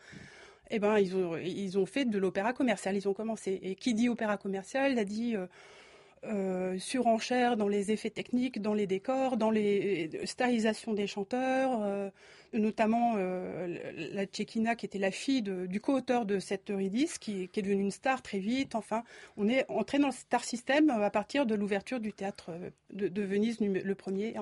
eh 0.71 0.79
ben, 0.81 0.99
ils 0.99 1.15
ont, 1.15 1.37
ils 1.37 1.79
ont 1.79 1.87
fait 1.87 2.07
de 2.07 2.19
l'opéra 2.19 2.53
commercial. 2.53 2.97
Ils 2.97 3.09
ont 3.09 3.15
commencé. 3.15 3.61
Et 3.63 3.77
qui 3.77 3.95
dit 3.95 4.09
opéra 4.09 4.39
commercial 4.39 4.99
a 4.99 5.05
dit 5.05 5.37
euh, 6.27 6.65
euh, 6.75 6.79
surenchère 6.79 7.57
dans 7.57 7.69
les 7.69 7.93
effets 7.93 8.11
techniques, 8.11 8.61
dans 8.61 8.75
les 8.75 8.87
décors, 8.87 9.37
dans 9.37 9.51
les 9.51 10.11
euh, 10.15 10.27
starisations 10.27 10.93
des 10.93 11.07
chanteurs, 11.07 11.81
notamment 12.53 13.17
la 13.17 14.27
Tchékina 14.27 14.77
qui 14.77 14.87
était 14.87 14.99
la 14.99 15.11
fille 15.11 15.43
du 15.43 15.81
co-auteur 15.81 16.25
de 16.25 16.39
cette 16.39 16.71
Eurydice, 16.71 17.19
qui, 17.19 17.43
est 17.43 17.63
devenue 17.63 17.83
une 17.83 17.91
star 17.91 18.23
très 18.23 18.39
vite. 18.39 18.75
Enfin, 18.75 19.03
on 19.37 19.49
est 19.49 19.69
entré 19.69 19.99
dans 19.99 20.09
le 20.09 20.13
star 20.13 20.45
system 20.45 20.91
à 20.91 21.11
partir 21.11 21.47
de 21.47 21.55
l'ouverture 21.55 22.01
du 22.01 22.13
théâtre 22.13 22.53
de, 22.93 23.23
Venise, 23.23 23.59
le 23.61 23.95
premier 23.95 24.35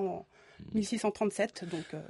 1637. 0.75 1.69
Donc, 1.71 1.95
euh, 1.95 2.03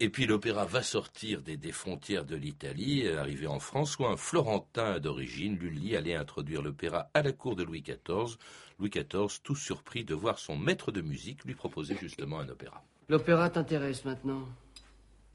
et, 0.00 0.08
puis 0.08 0.26
l'opéra 0.26 0.64
va 0.64 0.82
sortir 0.82 1.42
des, 1.42 1.72
frontières 1.72 2.24
de 2.24 2.36
l'Italie, 2.36 3.06
euh, 3.06 3.20
arriver 3.20 3.46
en 3.46 3.58
France, 3.58 3.98
où 3.98 4.06
un 4.06 4.16
Florentin 4.16 4.98
d'origine, 4.98 5.56
Lully, 5.58 5.96
allait 5.96 6.14
introduire 6.14 6.62
l'opéra 6.62 7.10
à 7.14 7.22
la 7.22 7.32
cour 7.32 7.56
de 7.56 7.62
Louis 7.62 7.82
XIV. 7.82 8.36
Louis 8.78 8.90
XIV, 8.90 9.40
tout 9.42 9.56
surpris 9.56 10.04
de 10.04 10.14
voir 10.14 10.38
son 10.38 10.56
maître 10.56 10.92
de 10.92 11.00
musique 11.00 11.44
lui 11.44 11.54
proposer 11.54 11.96
justement 12.00 12.40
un 12.40 12.48
opéra. 12.48 12.82
L'opéra 13.08 13.50
t'intéresse 13.50 14.04
maintenant? 14.04 14.48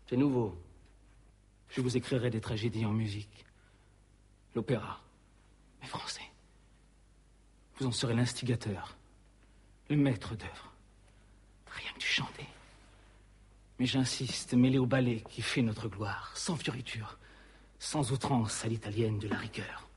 C'est 0.07 0.17
nouveau. 0.17 0.57
Je 1.69 1.81
vous 1.81 1.97
écrirai 1.97 2.29
des 2.29 2.41
tragédies 2.41 2.85
en 2.85 2.93
musique. 2.93 3.45
L'opéra, 4.55 5.01
mais 5.81 5.87
français. 5.87 6.21
Vous 7.77 7.87
en 7.87 7.91
serez 7.91 8.13
l'instigateur, 8.13 8.95
le 9.89 9.97
maître 9.97 10.35
d'œuvre. 10.35 10.71
Rien 11.67 11.91
que 11.93 11.99
du 11.99 12.05
chanter. 12.05 12.45
Mais 13.79 13.85
j'insiste, 13.85 14.53
mêlé 14.53 14.77
au 14.77 14.85
ballet 14.85 15.23
qui 15.29 15.41
fait 15.41 15.61
notre 15.61 15.89
gloire, 15.89 16.31
sans 16.35 16.55
fioriture, 16.55 17.17
sans 17.79 18.11
outrance 18.11 18.63
à 18.63 18.67
l'italienne 18.67 19.19
de 19.19 19.27
la 19.27 19.37
rigueur, 19.37 19.89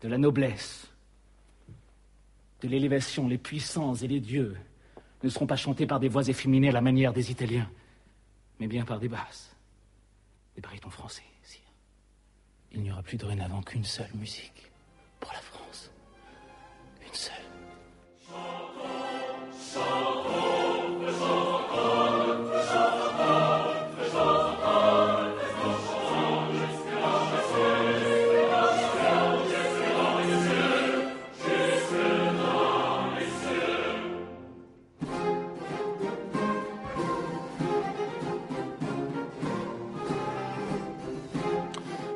de 0.00 0.08
la 0.08 0.18
noblesse, 0.18 0.90
de 2.62 2.68
l'élévation, 2.68 3.28
les 3.28 3.38
puissants 3.38 3.94
et 3.94 4.08
les 4.08 4.20
dieux 4.20 4.56
ne 5.22 5.28
seront 5.28 5.46
pas 5.46 5.56
chantés 5.56 5.86
par 5.86 6.00
des 6.00 6.08
voix 6.08 6.26
efféminées 6.28 6.70
à 6.70 6.72
la 6.72 6.80
manière 6.80 7.12
des 7.12 7.30
Italiens, 7.30 7.70
mais 8.58 8.66
bien 8.66 8.84
par 8.84 8.98
des 8.98 9.08
basses, 9.08 9.54
des 10.54 10.60
barytons 10.60 10.90
français, 10.90 11.22
sire. 11.42 11.60
Il 12.72 12.82
n'y 12.82 12.90
aura 12.90 13.02
plus 13.02 13.18
dorénavant 13.18 13.62
qu'une 13.62 13.84
seule 13.84 14.12
musique 14.14 14.70
pour 15.20 15.32
la 15.32 15.40
France. 15.40 15.90
Une 17.06 17.14
seule. 17.14 17.34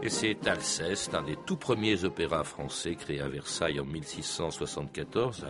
C'est 0.09 0.47
Alceste, 0.47 1.15
un 1.15 1.23
des 1.23 1.37
tout 1.47 1.57
premiers 1.57 2.05
opéras 2.05 2.45
français 2.45 2.95
créés 2.95 3.21
à 3.21 3.29
Versailles 3.29 3.81
en 3.81 3.85
1674, 3.85 5.47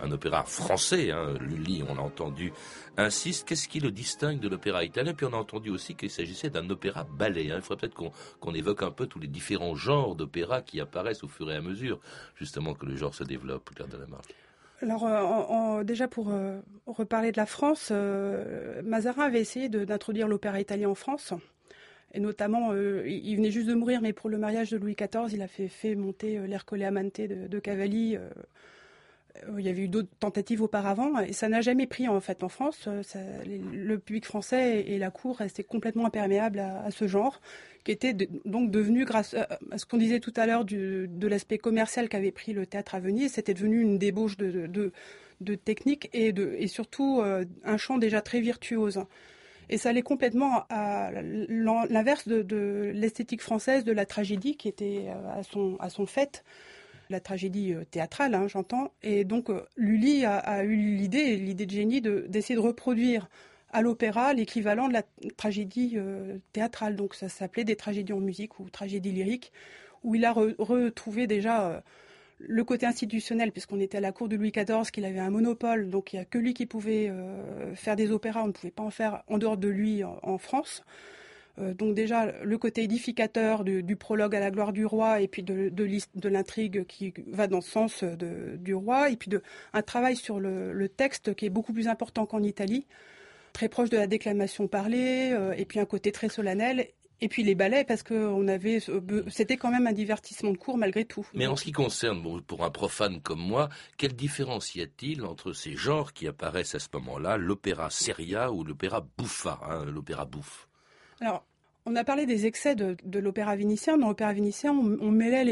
un, 0.00 0.10
opéra 0.12 0.44
français, 0.44 1.10
hein, 1.10 1.34
Lully, 1.40 1.82
on 1.88 1.94
l'a 1.94 2.02
entendu, 2.02 2.52
insiste. 2.96 3.48
Qu'est-ce 3.48 3.68
qui 3.68 3.80
le 3.80 3.90
distingue 3.90 4.40
de 4.40 4.48
l'opéra 4.48 4.84
italien? 4.84 5.14
Puis 5.14 5.26
on 5.26 5.32
a 5.32 5.36
entendu 5.36 5.70
aussi 5.70 5.94
qu'il 5.94 6.10
s'agissait 6.10 6.50
d'un 6.50 6.68
opéra 6.70 7.04
ballet. 7.04 7.50
Hein. 7.50 7.56
Il 7.56 7.62
faudrait 7.62 7.88
peut-être 7.88 8.12
qu'on 8.40 8.54
évoque 8.54 8.82
un 8.82 8.90
peu 8.90 9.06
tous 9.06 9.18
les 9.18 9.28
différents 9.28 9.74
genres 9.74 10.14
d'opéra 10.14 10.62
qui 10.62 10.80
apparaissent 10.80 11.24
au 11.24 11.28
fur 11.28 11.50
et 11.50 11.56
à 11.56 11.60
mesure, 11.60 12.00
justement, 12.36 12.74
que 12.74 12.86
le 12.86 12.96
genre 12.96 13.14
se 13.14 13.24
développe, 13.24 13.74
Claire 13.74 13.88
de 13.88 13.96
la 13.96 14.06
Marche. 14.06 14.28
Alors 14.80 15.04
euh, 15.06 15.82
déjà 15.82 16.06
pour 16.06 16.30
euh, 16.30 16.60
reparler 16.86 17.32
de 17.32 17.36
la 17.36 17.46
France, 17.46 17.88
euh, 17.90 18.80
Mazarin 18.84 19.24
avait 19.24 19.40
essayé 19.40 19.68
d'introduire 19.68 20.28
l'opéra 20.28 20.60
italien 20.60 20.90
en 20.90 20.94
France. 20.94 21.34
Et 22.14 22.20
notamment, 22.20 22.72
euh, 22.72 23.06
il 23.06 23.36
venait 23.36 23.50
juste 23.50 23.68
de 23.68 23.74
mourir, 23.74 24.00
mais 24.00 24.12
pour 24.12 24.30
le 24.30 24.38
mariage 24.38 24.70
de 24.70 24.78
Louis 24.78 24.94
XIV, 24.94 25.32
il 25.32 25.42
a 25.42 25.48
fait, 25.48 25.94
monter 25.94 26.38
euh, 26.38 26.46
l'Ercole 26.46 26.82
Amante 26.82 27.20
de, 27.20 27.46
de 27.46 27.58
Cavalli. 27.58 28.16
Euh, 28.16 28.28
il 29.56 29.64
y 29.64 29.68
avait 29.68 29.82
eu 29.82 29.88
d'autres 29.88 30.08
tentatives 30.18 30.62
auparavant, 30.62 31.20
et 31.20 31.32
ça 31.32 31.48
n'a 31.48 31.60
jamais 31.60 31.86
pris 31.86 32.08
en 32.08 32.20
fait 32.20 32.42
en 32.42 32.48
France. 32.48 32.88
le 32.88 33.96
public 33.98 34.24
français 34.24 34.80
et, 34.80 34.98
la 34.98 35.12
cour 35.12 35.36
restaient 35.36 35.62
complètement 35.62 36.06
imperméables 36.06 36.58
à, 36.58 36.90
ce 36.90 37.06
genre, 37.06 37.40
qui 37.84 37.92
était 37.92 38.14
donc 38.46 38.72
devenu, 38.72 39.04
grâce 39.04 39.34
à 39.34 39.78
ce 39.78 39.86
qu'on 39.86 39.98
disait 39.98 40.18
tout 40.18 40.32
à 40.34 40.46
l'heure 40.46 40.64
de 40.64 41.26
l'aspect 41.28 41.58
commercial 41.58 42.08
qu'avait 42.08 42.32
pris 42.32 42.52
le 42.52 42.66
théâtre 42.66 42.96
à 42.96 43.00
Venise, 43.00 43.34
c'était 43.34 43.54
devenu 43.54 43.80
une 43.80 43.96
débauche 43.96 44.36
de, 44.38 44.66
de, 44.66 44.90
de 45.40 45.54
technique 45.54 46.10
et, 46.12 46.34
et 46.58 46.66
surtout 46.66 47.22
un 47.22 47.76
chant 47.76 47.98
déjà 47.98 48.22
très 48.22 48.40
virtuose. 48.40 49.04
Et 49.70 49.78
ça 49.78 49.90
allait 49.90 50.02
complètement 50.02 50.64
à 50.70 51.10
l'inverse 51.12 52.26
de, 52.26 52.90
l'esthétique 52.94 53.42
française 53.42 53.84
de 53.84 53.92
la 53.92 54.06
tragédie 54.06 54.56
qui 54.56 54.68
était 54.68 55.06
euh, 55.08 55.76
à 55.78 55.90
son, 55.90 56.06
fait 56.06 56.44
la 57.10 57.20
tragédie 57.20 57.74
euh, 57.74 57.84
théâtrale, 57.84 58.34
hein, 58.34 58.48
j'entends. 58.48 58.92
Et 59.02 59.24
donc, 59.24 59.50
euh, 59.50 59.62
Lully 59.76 60.24
a, 60.24 60.64
eu 60.64 60.76
l'idée, 60.76 61.36
l'idée 61.36 61.66
de 61.66 61.70
génie, 61.70 62.00
d'essayer 62.00 62.54
de, 62.54 62.60
reproduire 62.60 63.28
à 63.70 63.82
l'opéra 63.82 64.32
l'équivalent 64.32 64.88
de 64.88 64.94
la 64.94 65.02
tragédie 65.36 65.98
théâtrale. 66.54 66.96
Donc, 66.96 67.14
ça 67.14 67.28
s'appelait 67.28 67.64
des 67.64 67.76
tragédies 67.76 68.14
en 68.14 68.20
musique 68.20 68.58
ou 68.60 68.70
tragédies 68.70 69.12
lyriques, 69.12 69.52
où 70.02 70.14
il 70.14 70.24
a 70.24 70.32
retrouvé 70.32 71.26
déjà 71.26 71.82
le 72.38 72.64
côté 72.64 72.86
institutionnel, 72.86 73.52
puisqu'on 73.52 73.80
était 73.80 73.98
à 73.98 74.00
la 74.00 74.12
cour 74.12 74.28
de 74.28 74.36
Louis 74.36 74.52
XIV, 74.52 74.90
qu'il 74.92 75.04
avait 75.04 75.18
un 75.18 75.30
monopole, 75.30 75.90
donc 75.90 76.12
il 76.12 76.16
n'y 76.16 76.22
a 76.22 76.24
que 76.24 76.38
lui 76.38 76.54
qui 76.54 76.66
pouvait 76.66 77.08
euh, 77.08 77.74
faire 77.74 77.96
des 77.96 78.12
opéras, 78.12 78.42
on 78.44 78.48
ne 78.48 78.52
pouvait 78.52 78.70
pas 78.70 78.84
en 78.84 78.90
faire 78.90 79.22
en 79.28 79.38
dehors 79.38 79.56
de 79.56 79.68
lui 79.68 80.04
en, 80.04 80.38
France. 80.38 80.84
Euh, 81.58 81.74
donc 81.74 81.94
déjà 81.94 82.32
le 82.42 82.58
côté 82.58 82.84
édificateur 82.84 83.64
du, 83.64 83.96
prologue 83.96 84.36
à 84.36 84.40
la 84.40 84.50
gloire 84.50 84.72
du 84.72 84.86
roi 84.86 85.20
et 85.20 85.26
puis 85.26 85.42
de, 85.42 86.28
l'intrigue 86.28 86.84
qui 86.86 87.12
va 87.26 87.48
dans 87.48 87.58
le 87.58 87.62
sens 87.62 88.04
du 88.04 88.74
roi 88.74 89.10
et 89.10 89.16
puis 89.16 89.30
un 89.72 89.82
travail 89.82 90.14
sur 90.14 90.38
le, 90.38 90.88
texte 90.88 91.34
qui 91.34 91.46
est 91.46 91.50
beaucoup 91.50 91.72
plus 91.72 91.88
important 91.88 92.24
qu'en 92.24 92.42
Italie, 92.42 92.86
très 93.52 93.68
proche 93.68 93.90
de 93.90 93.96
la 93.96 94.06
déclamation 94.06 94.68
parlée 94.68 95.30
euh, 95.32 95.52
et 95.56 95.64
puis 95.64 95.80
un 95.80 95.84
côté 95.84 96.12
très 96.12 96.28
solennel 96.28 96.86
et 97.20 97.28
puis 97.28 97.42
les 97.42 97.54
ballets, 97.54 97.84
parce 97.84 98.02
que 98.02 98.14
on 98.14 98.46
avait, 98.48 98.80
c'était 99.28 99.56
quand 99.56 99.70
même 99.70 99.86
un 99.86 99.92
divertissement 99.92 100.52
de 100.52 100.56
cours 100.56 100.78
malgré 100.78 101.04
tout. 101.04 101.26
Mais 101.34 101.46
en 101.46 101.56
ce 101.56 101.64
qui 101.64 101.72
concerne, 101.72 102.42
pour 102.42 102.64
un 102.64 102.70
profane 102.70 103.20
comme 103.20 103.40
moi, 103.40 103.68
quelle 103.96 104.14
différence 104.14 104.74
y 104.74 104.82
a-t-il 104.82 105.24
entre 105.24 105.52
ces 105.52 105.74
genres 105.74 106.12
qui 106.12 106.28
apparaissent 106.28 106.74
à 106.74 106.78
ce 106.78 106.88
moment-là, 106.94 107.36
l'opéra 107.36 107.90
seria 107.90 108.52
ou 108.52 108.64
l'opéra 108.64 109.04
buffa, 109.18 109.60
hein, 109.68 109.84
l'opéra 109.86 110.24
bouffe? 110.24 110.68
Alors, 111.20 111.44
on 111.90 111.96
a 111.96 112.04
parlé 112.04 112.26
des 112.26 112.44
excès 112.44 112.74
de, 112.76 113.18
l'opéra 113.18 113.56
vénitien. 113.56 113.96
Dans 113.96 114.08
l'opéra 114.08 114.34
vénitien, 114.34 114.72
on, 114.72 115.10
mêlait 115.10 115.44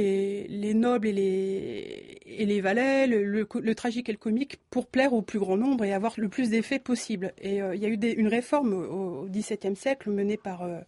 les, 0.49 0.75
nobles 0.75 1.09
et 1.09 1.13
les, 1.13 2.19
et 2.27 2.45
les 2.45 2.61
valets, 2.61 3.07
le, 3.07 3.75
tragique 3.75 4.11
et 4.11 4.13
le 4.13 4.19
comique, 4.19 4.59
pour 4.71 4.87
plaire 4.87 5.15
au 5.15 5.23
plus 5.23 5.39
grand 5.39 5.57
nombre 5.57 5.85
et 5.85 5.95
avoir 5.95 6.13
le 6.19 6.29
plus 6.29 6.51
d'effets 6.51 6.79
possible. 6.79 7.33
Et 7.41 7.63
euh, 7.63 7.75
il 7.75 7.83
y 7.83 7.87
a 7.87 7.89
eu 7.89 7.95
une 7.95 8.29
réforme 8.29 8.75
au 8.75 9.27
XVIIe 9.31 9.77
siècle 9.77 10.11
menée 10.11 10.37
par 10.37 10.63
euh, 10.63 10.79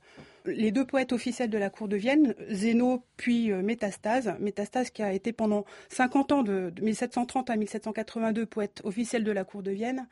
les 0.48 0.70
deux 0.70 0.84
poètes 0.84 1.12
officiels 1.12 1.50
de 1.50 1.58
la 1.58 1.70
cour 1.70 1.88
de 1.88 1.96
Vienne, 1.96 2.34
Zéno 2.50 3.04
puis 3.16 3.52
euh, 3.52 3.62
Métastase. 3.62 4.34
Métastase 4.40 4.90
qui 4.90 5.02
a 5.02 5.12
été 5.12 5.32
pendant 5.32 5.64
50 5.90 6.32
ans, 6.32 6.42
de, 6.42 6.72
1730 6.80 7.50
à 7.50 7.56
1782, 7.56 8.46
poète 8.46 8.80
officiel 8.84 9.24
de 9.24 9.32
la 9.32 9.44
cour 9.44 9.62
de 9.62 9.70
Vienne. 9.70 10.06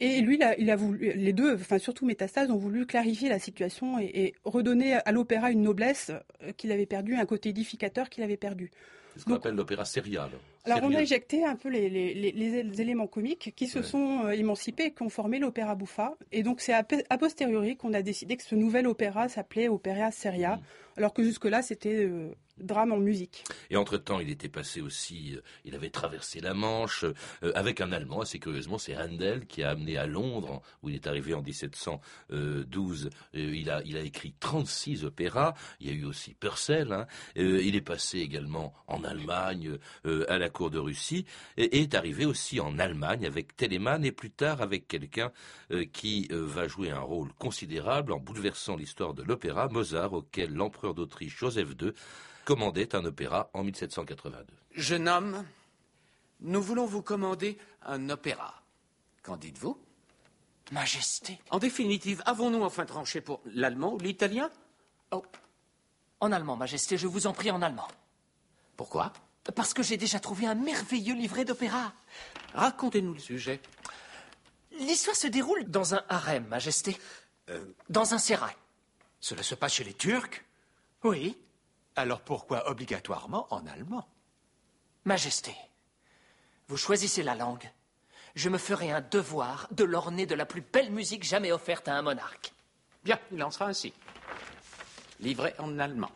Et 0.00 0.20
lui, 0.20 0.40
il 0.58 0.70
a, 0.70 0.76
voulu, 0.76 1.12
les 1.14 1.32
deux, 1.32 1.56
surtout 1.78 2.04
Métastase, 2.04 2.50
ont 2.50 2.56
voulu 2.56 2.84
clarifier 2.84 3.28
la 3.28 3.38
situation 3.38 3.98
et, 4.00 4.34
redonner 4.44 4.94
à 4.94 5.12
l'opéra 5.12 5.50
une 5.50 5.62
noblesse 5.62 6.10
euh, 6.42 6.52
qu'il 6.56 6.72
avait 6.72 6.86
perdue, 6.86 7.14
un 7.14 7.26
côté 7.26 7.50
édificateur 7.50 8.10
qu'il 8.10 8.24
avait 8.24 8.36
perdu. 8.36 8.70
C'est 9.14 9.20
ce 9.20 9.24
qu'on 9.26 9.34
appelle 9.34 9.54
l'opéra 9.54 9.84
serial. 9.84 10.30
Alors 10.64 10.80
on 10.82 10.94
a 10.94 11.02
éjecté 11.02 11.44
un 11.44 11.56
peu 11.56 11.68
les, 11.68 12.80
éléments 12.80 13.06
comiques 13.06 13.52
qui 13.54 13.68
se 13.68 13.82
sont 13.82 14.24
euh, 14.24 14.30
émancipés 14.30 14.86
et 14.86 14.90
qui 14.92 15.02
ont 15.02 15.08
formé 15.08 15.38
l'opéra 15.38 15.74
bouffa. 15.74 16.14
Et 16.32 16.42
donc 16.42 16.60
c'est 16.60 16.72
a, 16.72 16.82
posteriori 16.82 17.76
qu'on 17.76 17.92
a 17.92 18.02
décidé 18.02 18.36
que 18.36 18.42
ce 18.42 18.54
nouvel 18.54 18.86
opéra 18.86 19.28
s'appelait 19.28 19.68
opéra 19.68 20.10
seria, 20.10 20.56
mm. 20.56 20.60
alors 20.96 21.12
que 21.12 21.22
jusque-là 21.22 21.62
c'était 21.62 22.06
euh, 22.06 22.30
drame 22.58 22.92
en 22.92 22.98
musique. 22.98 23.44
Et 23.70 23.76
entre-temps, 23.76 24.20
il 24.20 24.30
était 24.30 24.48
passé 24.48 24.80
aussi, 24.80 25.34
euh, 25.34 25.40
il 25.64 25.74
avait 25.74 25.90
traversé 25.90 26.40
la 26.40 26.54
Manche 26.54 27.04
euh, 27.04 27.52
avec 27.54 27.80
un 27.80 27.92
Allemand, 27.92 28.20
assez 28.20 28.38
curieusement, 28.38 28.78
c'est 28.78 28.96
Handel 28.96 29.46
qui 29.46 29.62
a 29.62 29.70
amené 29.70 29.96
à 29.96 30.06
Londres, 30.06 30.62
où 30.82 30.88
il 30.88 30.94
est 30.94 31.06
arrivé 31.06 31.34
en 31.34 31.42
1712. 31.42 33.10
Euh, 33.34 33.54
il, 33.54 33.70
a, 33.70 33.82
écrit 34.00 34.34
36 34.38 35.04
opéras, 35.04 35.54
il 35.80 35.88
y 35.88 35.90
a 35.90 35.94
eu 35.94 36.04
aussi 36.04 36.34
Purcell, 36.34 36.92
hein. 36.92 37.06
il 37.36 37.74
est 37.74 37.80
passé 37.80 38.18
également 38.18 38.74
en 38.86 39.02
Allemagne, 39.04 39.78
à 40.28 40.38
la 40.38 40.50
cour 40.50 40.70
de 40.70 40.78
Russie, 40.78 41.24
et, 41.56 41.80
est 41.80 41.94
arrivé 41.94 42.26
aussi 42.26 42.60
en 42.60 42.78
Allemagne 42.78 43.26
avec 43.26 43.56
Telemann, 43.56 44.04
et 44.04 44.12
plus 44.12 44.30
tard 44.30 44.62
avec 44.62 44.88
quelqu'un 44.88 45.32
qui 45.92 46.28
va 46.30 46.68
jouer 46.68 46.90
un 46.90 47.00
rôle 47.00 47.32
considérable 47.34 48.12
en 48.12 48.18
bouleversant 48.18 48.76
l'histoire 48.76 49.14
de 49.14 49.22
l'opéra, 49.22 49.68
Mozart, 49.68 50.12
auquel 50.12 50.52
l'empereur 50.54 50.94
d'Autriche 50.94 51.36
Joseph 51.36 51.70
II 51.80 51.92
commandait 52.44 52.94
un 52.94 53.04
opéra 53.04 53.50
en 53.52 53.64
1782. 53.64 54.46
Jeune 54.72 55.08
homme, 55.08 55.44
nous 56.40 56.62
voulons 56.62 56.86
vous 56.86 57.02
commander 57.02 57.58
un 57.82 58.10
opéra. 58.10 58.62
Qu'en 59.22 59.36
dites-vous? 59.36 59.78
Majesté. 60.72 61.38
En 61.50 61.58
définitive, 61.58 62.22
avons-nous 62.26 62.62
enfin 62.62 62.86
tranché 62.86 63.20
pour 63.20 63.40
l'allemand 63.44 63.94
ou 63.94 63.98
l'italien? 63.98 64.50
Oh, 65.10 65.22
en 66.20 66.32
allemand, 66.32 66.56
Majesté, 66.56 66.96
je 66.96 67.06
vous 67.06 67.26
en 67.26 67.32
prie 67.32 67.50
en 67.50 67.60
allemand. 67.60 67.88
Pourquoi? 68.76 69.12
Parce 69.54 69.74
que 69.74 69.82
j'ai 69.82 69.96
déjà 69.98 70.20
trouvé 70.20 70.46
un 70.46 70.54
merveilleux 70.54 71.14
livret 71.14 71.44
d'opéra. 71.44 71.92
Racontez-nous 72.54 73.14
le 73.14 73.20
sujet. 73.20 73.60
L'histoire 74.72 75.16
se 75.16 75.26
déroule 75.26 75.64
dans 75.64 75.94
un 75.94 76.02
harem, 76.08 76.46
Majesté. 76.46 76.96
Euh, 77.50 77.62
dans 77.90 78.14
un 78.14 78.18
sérail. 78.18 78.54
Cela 79.20 79.42
se 79.42 79.54
passe 79.54 79.74
chez 79.74 79.84
les 79.84 79.92
Turcs? 79.92 80.42
Oui. 81.02 81.36
Alors 81.96 82.20
pourquoi 82.20 82.68
obligatoirement 82.68 83.46
en 83.50 83.66
allemand? 83.66 84.06
Majesté, 85.04 85.54
vous 86.68 86.76
choisissez 86.76 87.22
la 87.22 87.34
langue. 87.34 87.70
Je 88.34 88.48
me 88.48 88.58
ferai 88.58 88.90
un 88.90 89.00
devoir 89.00 89.68
de 89.70 89.84
l'orner 89.84 90.26
de 90.26 90.34
la 90.34 90.46
plus 90.46 90.62
belle 90.62 90.90
musique 90.90 91.22
jamais 91.22 91.52
offerte 91.52 91.86
à 91.86 91.94
un 91.94 92.02
monarque. 92.02 92.52
Bien, 93.04 93.20
il 93.30 93.42
en 93.44 93.50
sera 93.50 93.66
ainsi. 93.66 93.92
Livré 95.20 95.54
en 95.58 95.78
allemand. 95.78 96.10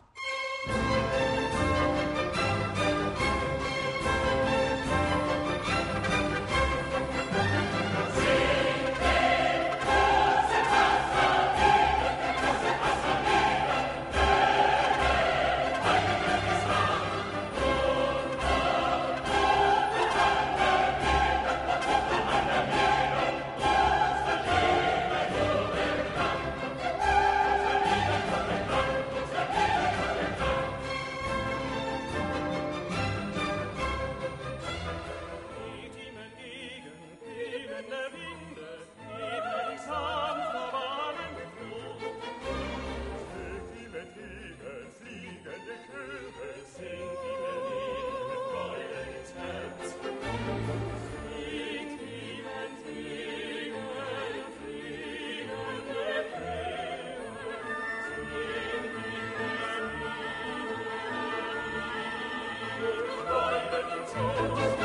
Todos 64.14 64.78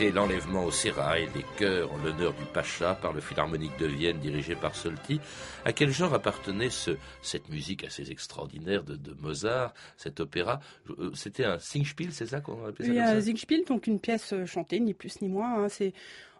C'était 0.00 0.12
l'enlèvement 0.12 0.64
au 0.64 0.70
sérail, 0.70 1.28
les 1.34 1.44
chœurs 1.58 1.92
en 1.92 1.98
l'honneur 1.98 2.32
du 2.32 2.46
Pacha 2.54 2.94
par 2.94 3.12
le 3.12 3.20
Philharmonique 3.20 3.76
de 3.78 3.84
Vienne 3.84 4.18
dirigé 4.18 4.54
par 4.56 4.74
Solti. 4.74 5.20
À 5.66 5.74
quel 5.74 5.90
genre 5.90 6.14
appartenait 6.14 6.70
ce, 6.70 6.92
cette 7.20 7.50
musique 7.50 7.84
assez 7.84 8.10
extraordinaire 8.10 8.82
de, 8.82 8.96
Mozart, 9.20 9.74
cet 9.98 10.20
opéra? 10.20 10.60
Euh, 10.88 11.10
C'était 11.12 11.44
un 11.44 11.58
Singspiel, 11.58 12.12
c'est 12.12 12.28
ça 12.28 12.40
qu'on 12.40 12.64
appelait 12.64 12.86
ça 12.86 12.92
Oui, 12.92 12.98
un 12.98 13.20
Singspiel, 13.20 13.66
donc 13.66 13.86
une 13.86 14.00
pièce 14.00 14.32
euh, 14.32 14.46
chantée, 14.46 14.80
ni 14.80 14.94
plus 14.94 15.20
ni 15.20 15.28
moins. 15.28 15.64
Hein. 15.64 15.68
C'est, 15.68 15.92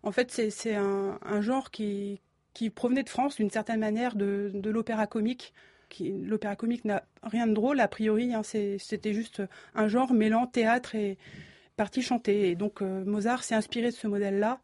en 0.03 0.11
fait, 0.11 0.31
c'est 0.31 0.75
un, 0.75 1.19
un, 1.21 1.41
genre 1.43 1.71
qui, 1.71 2.23
qui 2.55 2.71
provenait 2.71 3.03
de 3.03 3.11
France 3.11 3.37
d'une 3.37 3.51
certaine 3.51 3.81
manière 3.81 4.17
de, 4.17 4.53
de 4.55 4.71
l'opéra 4.71 5.07
comique. 5.07 5.53
L'opéra 6.01 6.57
comique 6.57 6.87
n'a 6.87 7.05
rien 7.23 7.47
de 7.47 7.53
drôle 7.53 7.81
a 7.81 7.89
priori, 7.89 8.33
hein. 8.33 8.43
c'était 8.43 9.13
juste 9.13 9.43
un 9.75 9.87
genre 9.87 10.15
mêlant 10.15 10.47
théâtre 10.47 10.95
et, 10.95 11.19
partie 11.81 12.03
chantée. 12.03 12.51
Et 12.51 12.57
donc 12.57 12.83
euh, 12.83 13.07
Mozart 13.07 13.43
s'est 13.43 13.55
inspiré 13.55 13.87
de 13.87 13.95
ce 13.95 14.07
modèle-là 14.07 14.61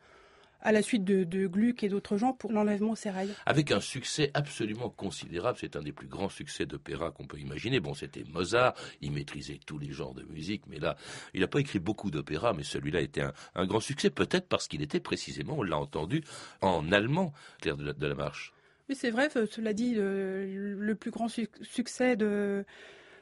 à 0.61 0.71
la 0.71 0.83
suite 0.83 1.03
de, 1.03 1.47
Gluck 1.47 1.83
et 1.83 1.89
d'autres 1.89 2.19
gens 2.19 2.35
pour 2.35 2.53
l'enlèvement 2.53 2.91
au 2.91 2.97
sérail. 2.97 3.31
Avec 3.47 3.71
un 3.71 3.81
succès 3.81 4.31
absolument 4.35 4.91
considérable, 4.91 5.57
c'est 5.59 5.77
un 5.77 5.83
des 5.83 5.93
plus 5.93 6.09
grands 6.09 6.29
succès 6.29 6.67
d'opéra 6.67 7.13
qu'on 7.13 7.27
peut 7.27 7.39
imaginer. 7.39 7.81
Bon, 7.81 7.95
c'était 7.95 8.25
Mozart, 8.25 8.75
il 9.01 9.13
maîtrisait 9.13 9.59
tous 9.65 9.79
les 9.79 9.93
genres 9.93 10.13
de 10.13 10.25
musique, 10.25 10.65
mais 10.67 10.79
là, 10.79 10.97
il 11.33 11.41
n'a 11.41 11.47
pas 11.47 11.61
écrit 11.61 11.79
beaucoup 11.79 12.11
d'opéras, 12.11 12.53
mais 12.53 12.65
celui-là 12.65 13.01
était 13.01 13.23
un, 13.55 13.67
grand 13.67 13.81
succès, 13.81 14.11
peut-être 14.11 14.49
parce 14.49 14.69
qu'il 14.69 14.83
était 14.83 15.01
précisément, 15.01 15.55
on 15.57 15.63
l'a 15.63 15.79
entendu, 15.79 16.23
en 16.61 16.93
allemand, 16.93 17.33
Claire 17.63 17.79
de 17.79 18.07
la, 18.07 18.15
Marche. 18.15 18.53
Oui, 18.91 18.95
c'est 18.95 19.11
vrai, 19.11 19.31
cela 19.31 19.73
dit, 19.73 19.95
le, 19.95 20.95
plus 20.99 21.13
grand 21.13 21.29
succès 21.29 22.17
de 22.17 22.67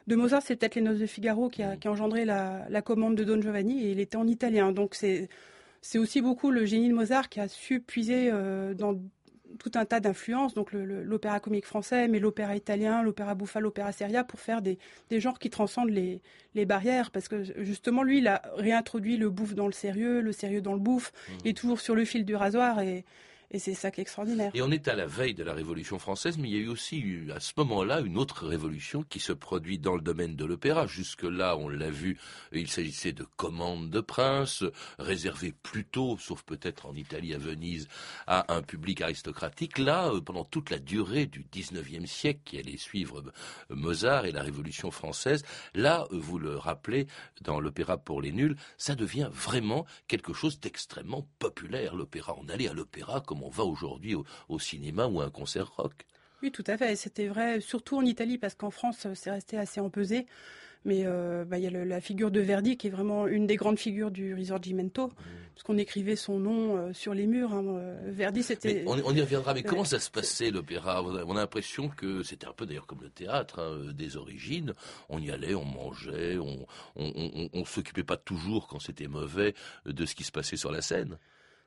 de 0.06 0.16
Mozart, 0.16 0.42
c'est 0.42 0.56
peut-être 0.56 0.74
les 0.74 0.82
Noces 0.82 0.98
de 0.98 1.06
Figaro 1.06 1.48
qui 1.48 1.62
a, 1.62 1.76
engendré 1.86 2.24
la, 2.24 2.82
commande 2.82 3.14
de 3.14 3.24
Don 3.24 3.40
Giovanni 3.40 3.84
et 3.84 3.92
il 3.92 4.00
était 4.00 4.16
en 4.16 4.26
italien. 4.26 4.72
Donc 4.72 4.94
c'est 4.94 5.28
aussi 5.96 6.20
beaucoup 6.20 6.50
le 6.50 6.66
génie 6.66 6.88
de 6.88 6.94
Mozart 6.94 7.28
qui 7.28 7.40
a 7.40 7.48
su 7.48 7.80
puiser 7.80 8.30
euh, 8.30 8.74
dans 8.74 8.98
tout 9.58 9.70
un 9.74 9.84
tas 9.84 10.00
d'influences, 10.00 10.52
donc 10.54 10.72
l'opéra 10.72 11.38
comique 11.38 11.64
français, 11.64 12.08
mais 12.08 12.18
l'opéra 12.18 12.56
italien, 12.56 13.02
l'opéra 13.04 13.36
bouffa, 13.36 13.60
l'opéra 13.60 13.92
seria, 13.92 14.24
pour 14.24 14.40
faire 14.40 14.62
des, 14.62 14.78
genres 15.12 15.38
qui 15.38 15.48
transcendent 15.48 15.90
les, 15.90 16.20
les, 16.56 16.66
barrières, 16.66 17.12
parce 17.12 17.28
que 17.28 17.44
justement, 17.62 18.02
lui, 18.02 18.18
il 18.18 18.26
a 18.26 18.42
réintroduit 18.56 19.16
le 19.16 19.30
bouffe 19.30 19.54
dans 19.54 19.66
le 19.66 19.72
sérieux, 19.72 20.20
le 20.20 20.32
sérieux 20.32 20.60
dans 20.60 20.72
le 20.72 20.80
bouffe, 20.80 21.12
mmh. 21.12 21.32
il 21.44 21.50
est 21.50 21.56
toujours 21.56 21.80
sur 21.80 21.94
le 21.94 22.04
fil 22.04 22.24
du 22.24 22.34
rasoir, 22.34 22.80
et, 22.80 23.04
et 23.50 23.58
c'est 23.58 23.74
ça 23.74 23.90
qui 23.90 24.00
est 24.00 24.02
extraordinaire. 24.02 24.50
Et 24.54 24.62
on 24.62 24.70
est 24.70 24.88
à 24.88 24.94
la 24.94 25.06
veille 25.06 25.34
de 25.34 25.44
la 25.44 25.52
Révolution 25.52 25.98
française, 25.98 26.38
mais 26.38 26.48
il 26.48 26.54
y 26.54 26.58
a 26.58 26.62
eu 26.62 26.68
aussi 26.68 27.04
à 27.34 27.40
ce 27.40 27.52
moment-là 27.58 28.00
une 28.00 28.18
autre 28.18 28.46
révolution 28.46 29.02
qui 29.02 29.20
se 29.20 29.32
produit 29.32 29.78
dans 29.78 29.94
le 29.94 30.00
domaine 30.00 30.36
de 30.36 30.44
l'opéra. 30.44 30.86
Jusque-là, 30.86 31.56
on 31.56 31.68
l'a 31.68 31.90
vu, 31.90 32.18
il 32.52 32.68
s'agissait 32.68 33.12
de 33.12 33.24
commandes 33.36 33.90
de 33.90 34.00
princes, 34.00 34.64
réservées 34.98 35.52
plutôt, 35.62 36.16
sauf 36.18 36.42
peut-être 36.42 36.86
en 36.86 36.94
Italie, 36.94 37.34
à 37.34 37.38
Venise, 37.38 37.88
à 38.26 38.52
un 38.54 38.62
public 38.62 39.00
aristocratique. 39.00 39.78
Là, 39.78 40.08
euh, 40.08 40.20
pendant 40.20 40.44
toute 40.44 40.70
la 40.70 40.78
durée 40.78 41.26
du 41.26 41.44
19e 41.52 42.06
siècle 42.06 42.40
qui 42.44 42.58
allait 42.58 42.76
suivre 42.76 43.20
euh, 43.20 43.74
Mozart 43.74 44.26
et 44.26 44.32
la 44.32 44.42
Révolution 44.42 44.90
française, 44.90 45.44
là, 45.74 46.06
euh, 46.12 46.18
vous 46.18 46.38
le 46.38 46.56
rappelez, 46.56 47.06
dans 47.42 47.60
l'opéra 47.60 47.98
pour 47.98 48.20
les 48.20 48.32
nuls, 48.32 48.56
ça 48.76 48.94
devient 48.94 49.28
vraiment 49.30 49.86
quelque 50.08 50.32
chose 50.32 50.60
d'extrêmement 50.60 51.26
populaire, 51.38 51.94
l'opéra. 51.94 52.34
On 52.38 52.48
allait 52.48 52.68
à 52.68 52.72
l'opéra 52.72 53.20
on 53.42 53.50
va 53.50 53.64
aujourd'hui 53.64 54.14
au, 54.48 54.58
cinéma 54.58 55.06
ou 55.06 55.20
à 55.20 55.24
un 55.24 55.30
concert 55.30 55.74
rock. 55.76 56.06
Oui, 56.42 56.52
tout 56.52 56.64
à 56.66 56.76
fait. 56.76 56.94
C'était 56.96 57.26
vrai, 57.26 57.60
surtout 57.60 57.96
en 57.96 58.02
Italie, 58.04 58.38
parce 58.38 58.54
qu'en 58.54 58.70
France, 58.70 59.06
c'est 59.14 59.30
resté 59.30 59.56
assez 59.56 59.80
empesé. 59.80 60.26
Mais 60.86 61.04
euh, 61.06 61.46
bah, 61.46 61.56
il 61.56 61.64
y 61.64 61.66
a 61.66 61.70
le- 61.70 61.84
la 61.84 61.98
figure 62.02 62.30
de 62.30 62.40
Verdi 62.40 62.76
qui 62.76 62.88
est 62.88 62.90
vraiment 62.90 63.26
une 63.26 63.46
des 63.46 63.56
grandes 63.56 63.78
figures 63.78 64.10
du 64.10 64.34
Risorgimento, 64.34 65.10
puisqu'on 65.54 65.78
écrivait 65.78 66.14
son 66.14 66.38
nom 66.38 66.76
euh, 66.76 66.92
sur 66.92 67.14
les 67.14 67.26
murs. 67.26 67.54
hein. 67.54 67.64
Euh, 67.66 68.10
Verdi, 68.12 68.42
c'était. 68.42 68.84
on, 68.86 68.98
on 69.02 69.14
y 69.14 69.20
reviendra. 69.22 69.54
Mais 69.54 69.60
Ouais. 69.60 69.66
comment 69.66 69.84
ça 69.86 69.98
se 69.98 70.10
passait 70.10 70.50
l'opéra? 70.50 71.02
On 71.02 71.16
a 71.16 71.24
on 71.24 71.36
a 71.36 71.40
l'impression 71.40 71.88
que 71.88 72.22
c'était 72.22 72.46
un 72.46 72.52
peu 72.52 72.66
d'ailleurs 72.66 72.86
comme 72.86 73.00
le 73.00 73.08
théâtre 73.08 73.60
hein, 73.60 73.92
des 73.94 74.18
origines. 74.18 74.74
On 75.08 75.18
y 75.22 75.30
allait, 75.30 75.54
on 75.54 75.64
mangeait, 75.64 76.36
on, 76.36 76.66
on, 76.96 77.12
on, 77.16 77.48
on 77.54 77.64
s'occupait 77.64 78.04
pas 78.04 78.18
toujours 78.18 78.68
quand 78.68 78.78
c'était 78.78 79.08
mauvais 79.08 79.54
de 79.86 80.04
ce 80.04 80.14
qui 80.14 80.24
se 80.24 80.32
passait 80.32 80.58
sur 80.58 80.70
la 80.70 80.82
scène. 80.82 81.16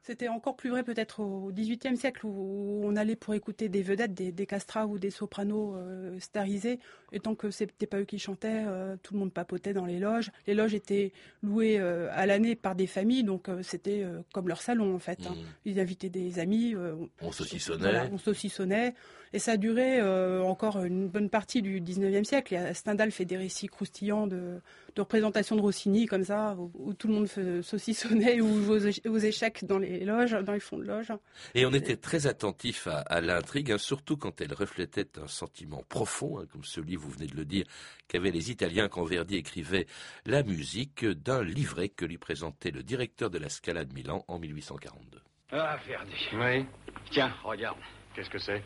C'était 0.08 0.30
encore 0.30 0.56
plus 0.56 0.70
vrai 0.70 0.84
peut-être 0.84 1.20
au 1.20 1.52
XVIIIe 1.52 1.98
siècle 1.98 2.26
où 2.26 2.80
on 2.82 2.96
allait 2.96 3.18
pour 3.18 3.34
écouter 3.34 3.68
des 3.68 3.82
vedettes, 3.82 4.14
des, 4.14 4.32
des 4.32 4.46
castrats 4.46 4.88
ou 4.88 5.00
des 5.00 5.10
sopranos 5.10 5.76
euh, 5.76 6.18
starisés. 6.22 6.80
Et 7.12 7.20
tant 7.20 7.36
que 7.36 7.52
c'était 7.52 7.88
pas 7.88 8.00
eux 8.00 8.06
qui 8.06 8.18
chantaient, 8.18 8.64
euh, 8.68 8.96
tout 9.04 9.16
le 9.16 9.20
monde 9.20 9.34
papotait 9.34 9.74
dans 9.74 9.86
les 9.86 10.00
loges. 10.00 10.32
Les 10.46 10.54
loges 10.54 10.74
étaient 10.74 11.12
louées 11.44 11.78
euh, 11.78 12.08
à 12.14 12.26
l'année 12.26 12.56
par 12.56 12.74
des 12.74 12.88
familles, 12.88 13.26
donc 13.26 13.50
c'était 13.64 14.06
comme 14.34 14.48
leur 14.48 14.62
salon 14.62 14.96
en 14.96 15.00
fait. 15.00 15.20
hein. 15.28 15.32
Mm. 15.32 15.44
Ils 15.66 15.80
invitaient 15.82 16.08
des 16.08 16.40
amis. 16.40 16.74
On 17.22 17.32
saucissonnait. 17.34 17.78
voilà, 17.82 18.08
on 18.10 18.18
saucissonnait. 18.18 18.94
Et 19.34 19.40
ça 19.40 19.52
a 19.52 19.58
duré 19.58 20.02
encore 20.42 20.82
une 20.86 21.10
bonne 21.10 21.30
partie 21.30 21.62
du 21.62 21.82
19e 21.82 22.24
siècle. 22.24 22.54
Et 22.56 22.74
Stendhal 22.74 23.12
fait 23.12 23.26
des 23.26 23.36
récits 23.36 23.68
croustillants 23.68 24.26
de, 24.26 24.62
de 24.96 25.02
représentations 25.02 25.58
de 25.58 25.62
Rossini, 25.62 26.06
comme 26.06 26.24
ça, 26.24 26.56
où, 26.58 26.72
où 26.80 26.94
tout 26.94 27.10
le 27.10 27.14
monde 27.14 27.62
saucissonnait 27.62 28.40
ou 28.42 28.72
aux 28.72 29.18
échecs 29.18 29.66
dans 29.66 29.80
les 29.80 29.97
loges, 30.06 30.32
dans 30.32 30.54
les 30.54 30.60
fonds 30.60 30.78
de 30.78 30.84
loge. 30.86 31.12
Et 31.56 31.66
on 31.66 31.72
était 31.74 31.98
très 31.98 32.28
attentif 32.28 32.88
à, 32.88 33.00
à 33.00 33.22
l'intrigue, 33.22 33.72
hein, 33.72 33.78
surtout 33.78 34.18
quand 34.18 34.42
elle 34.42 34.54
reflétait 34.54 35.08
un 35.20 35.28
sentiment 35.28 35.84
profond, 35.90 36.40
hein, 36.40 36.46
comme 36.52 36.64
celui, 36.64 36.96
vous 36.96 37.10
venez 37.10 37.28
de 37.28 37.36
le 37.36 37.46
dire, 37.46 37.66
qu'avaient 38.08 38.32
les 38.32 38.52
Italiens 38.52 38.88
quand 38.90 39.04
Verdi 39.04 39.36
écrivait 39.38 39.88
la 40.26 40.44
musique 40.44 41.06
d'un 41.06 41.44
livret 41.44 41.90
que 41.90 42.06
lui 42.06 42.18
présentait 42.18 42.72
le 42.72 42.84
directeur 42.84 43.30
de 43.30 43.38
la 43.38 43.50
Scala 43.50 43.86
de 43.86 43.94
Milan 43.94 44.24
en 44.28 44.40
1842. 44.40 45.20
Ah, 45.52 45.78
Verdi. 45.88 46.28
Oui. 46.34 46.66
Tiens, 47.12 47.34
regarde. 47.44 47.78
Qu'est-ce 48.14 48.30
que 48.30 48.40
c'est? 48.40 48.62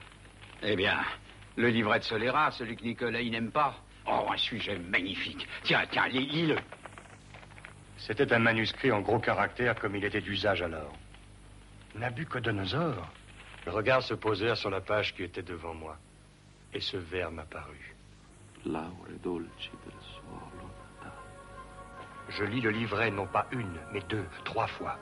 Eh 0.63 0.76
bien, 0.76 1.00
le 1.58 1.70
livret 1.70 2.00
de 2.00 2.04
Solera, 2.06 2.52
celui 2.52 2.76
que 2.76 2.84
Nicolas 2.84 3.22
n'aime 3.24 3.52
pas. 3.52 3.76
Oh, 4.08 4.28
un 4.34 4.38
sujet 4.38 4.80
magnifique. 4.80 5.48
Tiens, 5.63 5.84
tiens, 5.91 6.08
lis- 6.08 6.26
lis-le. 6.28 6.56
C'était 7.98 8.34
un 8.34 8.39
manuscrit 8.39 8.91
en 8.91 9.02
gros 9.02 9.20
caractères 9.20 9.76
comme 9.76 9.96
il 9.96 10.04
était 10.04 10.22
d'usage 10.22 10.62
alors. 10.63 10.91
Nabucodonosor. 11.95 13.08
Le 13.65 13.71
regard 13.71 14.01
se 14.01 14.13
posèrent 14.13 14.58
sur 14.58 14.69
la 14.69 14.82
page 14.82 15.13
qui 15.15 15.23
était 15.23 15.43
devant 15.43 15.73
moi. 15.73 15.97
Et 16.73 16.80
ce 16.80 16.97
vers 16.97 17.32
m'apparut. 17.32 17.95
Je 22.30 22.43
lis 22.45 22.62
le 22.62 22.69
livret 22.69 23.12
non 23.12 23.27
pas 23.27 23.47
une, 23.51 23.80
mais 23.91 24.01
deux, 24.10 24.25
trois 24.45 24.67
fois. 24.67 24.97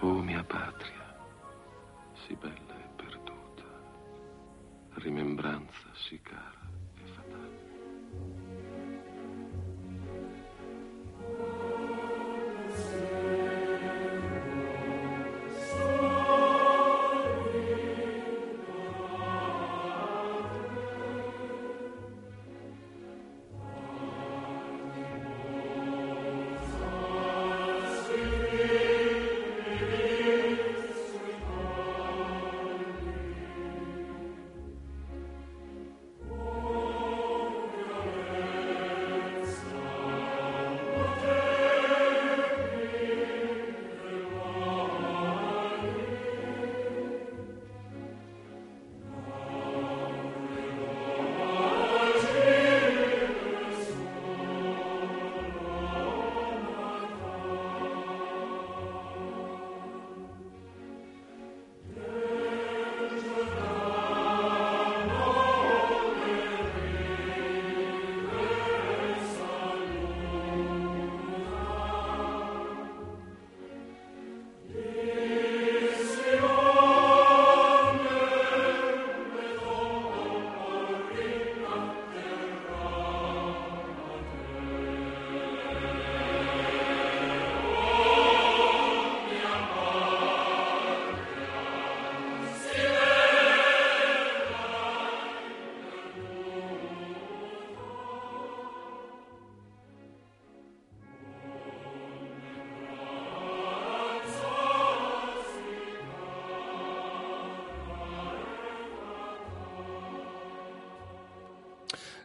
Oh 0.00 0.22
mia 0.22 0.44
patria, 0.44 1.16
si 2.22 2.36
bella 2.36 2.54
e 2.54 2.88
perduta, 2.96 3.64
rimembranza 5.02 5.90
si 6.08 6.20
cara 6.20 6.57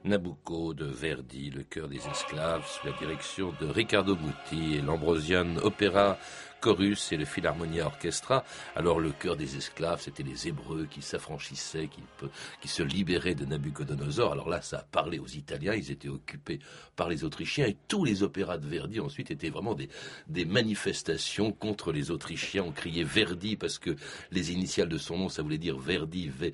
Nabucco 0.06 0.74
de 0.74 0.86
Verdi, 0.86 1.50
le 1.50 1.64
cœur 1.64 1.88
des 1.88 2.06
esclaves, 2.08 2.68
sous 2.68 2.86
la 2.86 2.94
direction 2.98 3.54
de 3.62 3.68
Riccardo 3.68 4.18
Muti 4.18 4.76
et 4.76 4.82
l'Ambrosian 4.82 5.56
Opera 5.64 6.18
Chorus 6.64 7.12
et 7.12 7.18
le 7.18 7.26
Philharmonia 7.26 7.86
Orchestra. 7.86 8.46
Alors 8.78 9.02
le 9.02 9.12
cœur 9.12 9.36
des 9.36 9.58
esclaves, 9.58 10.02
c'était 10.02 10.24
les 10.24 10.48
Hébreux 10.48 10.88
qui 10.90 11.02
s'affranchissaient, 11.02 11.88
qui, 11.88 12.02
qui 12.62 12.70
se 12.70 12.84
libéraient 12.84 13.36
de 13.36 13.44
Nabucodonosor. 13.44 14.32
Alors 14.32 14.48
là, 14.48 14.62
ça 14.62 14.78
a 14.78 14.84
parlé 14.84 15.20
aux 15.20 15.28
Italiens, 15.28 15.74
ils 15.74 15.92
étaient 15.92 16.08
occupés 16.08 16.60
par 16.96 17.10
les 17.10 17.26
Autrichiens 17.26 17.66
et 17.66 17.76
tous 17.90 18.06
les 18.06 18.24
opéras 18.24 18.58
de 18.58 18.66
Verdi 18.66 19.02
ensuite 19.02 19.30
étaient 19.30 19.50
vraiment 19.50 19.74
des, 19.74 19.90
des 20.28 20.46
manifestations 20.46 21.52
contre 21.52 21.92
les 21.92 22.12
Autrichiens. 22.12 22.64
On 22.64 22.72
criait 22.72 23.04
Verdi 23.04 23.58
parce 23.58 23.78
que 23.78 23.98
les 24.32 24.54
initiales 24.54 24.88
de 24.88 24.98
son 24.98 25.18
nom, 25.18 25.28
ça 25.30 25.42
voulait 25.42 25.58
dire 25.58 25.78
Verdi, 25.78 26.30
V- 26.30 26.54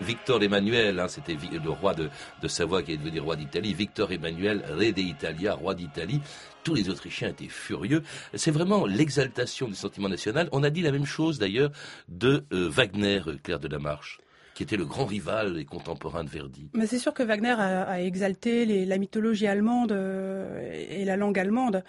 Victor 0.00 0.42
Emmanuel, 0.42 0.98
hein, 0.98 1.06
c'était 1.06 1.36
le 1.36 1.70
roi 1.70 1.94
de, 1.94 2.10
de 2.42 2.48
Savoie 2.48 2.82
qui 2.82 2.92
est 2.92 2.96
devenu 2.96 3.20
roi 3.20 3.36
d'Italie, 3.36 3.74
Victor 3.74 4.10
Emmanuel, 4.10 4.64
Re 4.68 4.92
de 4.92 5.02
Italia, 5.02 5.54
roi 5.54 5.74
d'Italie. 5.74 6.20
Tous 6.66 6.74
les 6.74 6.90
Autrichiens 6.90 7.28
étaient 7.28 7.46
furieux. 7.46 8.02
C'est 8.34 8.50
vraiment 8.50 8.86
l'exaltation 8.86 9.68
du 9.68 9.76
sentiment 9.76 10.08
national. 10.08 10.48
On 10.50 10.64
a 10.64 10.70
dit 10.70 10.82
la 10.82 10.90
même 10.90 11.06
chose 11.06 11.38
d'ailleurs 11.38 11.70
de 12.08 12.44
euh, 12.52 12.68
Wagner, 12.68 13.20
euh, 13.28 13.36
Claire 13.40 13.60
de 13.60 13.68
la 13.68 13.78
Marche, 13.78 14.18
qui 14.56 14.64
était 14.64 14.76
le 14.76 14.84
grand 14.84 15.06
rival 15.06 15.60
et 15.60 15.64
contemporain 15.64 16.24
de 16.24 16.28
Verdi. 16.28 16.68
Mais 16.74 16.88
c'est 16.88 16.98
sûr 16.98 17.14
que 17.14 17.22
Wagner 17.22 17.54
a, 17.56 18.02
exalté 18.02 18.84
la 18.84 18.98
mythologie 18.98 19.46
allemande 19.46 19.92
euh, 19.92 20.68
et 20.90 21.04
la 21.04 21.16
langue 21.16 21.38
allemande 21.38 21.84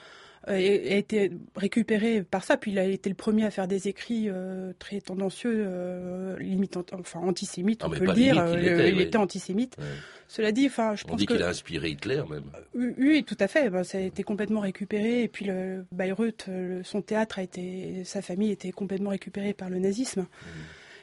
a 0.48 0.60
été 0.98 1.32
récupéré 1.56 2.24
par 2.24 2.44
ça. 2.44 2.58
Puis 2.58 2.72
il 2.72 2.80
a 2.80 2.86
été 2.86 3.10
le 3.10 3.16
premier 3.16 3.46
à 3.46 3.52
faire 3.52 3.68
des 3.68 3.88
écrits 3.88 4.28
euh, 4.30 4.74
très 4.80 5.02
tendancieux, 5.02 5.66
euh, 5.68 6.38
limite, 6.40 6.78
enfin 6.94 7.20
antisémites, 7.20 7.82
Ah, 7.84 7.88
on 7.88 7.92
peut 7.92 8.06
le 8.06 8.14
dire. 8.14 8.36
limite, 8.36 8.64
il 8.64 8.68
Euh, 8.70 8.74
était, 8.76 8.90
il 8.90 8.96
oui. 8.96 9.02
était 9.04 9.18
antisémite. 9.18 9.76
Ouais. 9.78 9.84
Cela 10.30 10.52
dit, 10.52 10.66
enfin, 10.68 10.96
je 10.96 11.04
On 11.06 11.10
pense 11.10 11.18
dit 11.20 11.26
qu'il 11.26 11.42
a 11.42 11.48
inspiré 11.50 11.90
Hitler 11.90 12.22
même. 12.30 12.44
oui, 12.98 13.24
tout 13.26 13.38
à 13.40 13.48
fait. 13.48 13.70
Ben, 13.70 13.84
ça 13.84 13.98
a 13.98 14.02
été 14.02 14.24
complètement 14.24 14.60
récupéré. 14.62 15.24
Et 15.24 15.28
puis 15.28 15.46
le 15.46 15.86
Bayreuth, 15.92 16.46
euh, 16.50 16.82
son 16.84 17.02
théâtre 17.02 17.40
a 17.40 17.44
été, 17.44 18.04
sa 18.04 18.22
famille 18.22 18.52
était 18.52 18.72
complètement 18.72 19.12
récupérée 19.12 19.54
par 19.54 19.70
le 19.70 19.80
nazisme. 19.80 20.26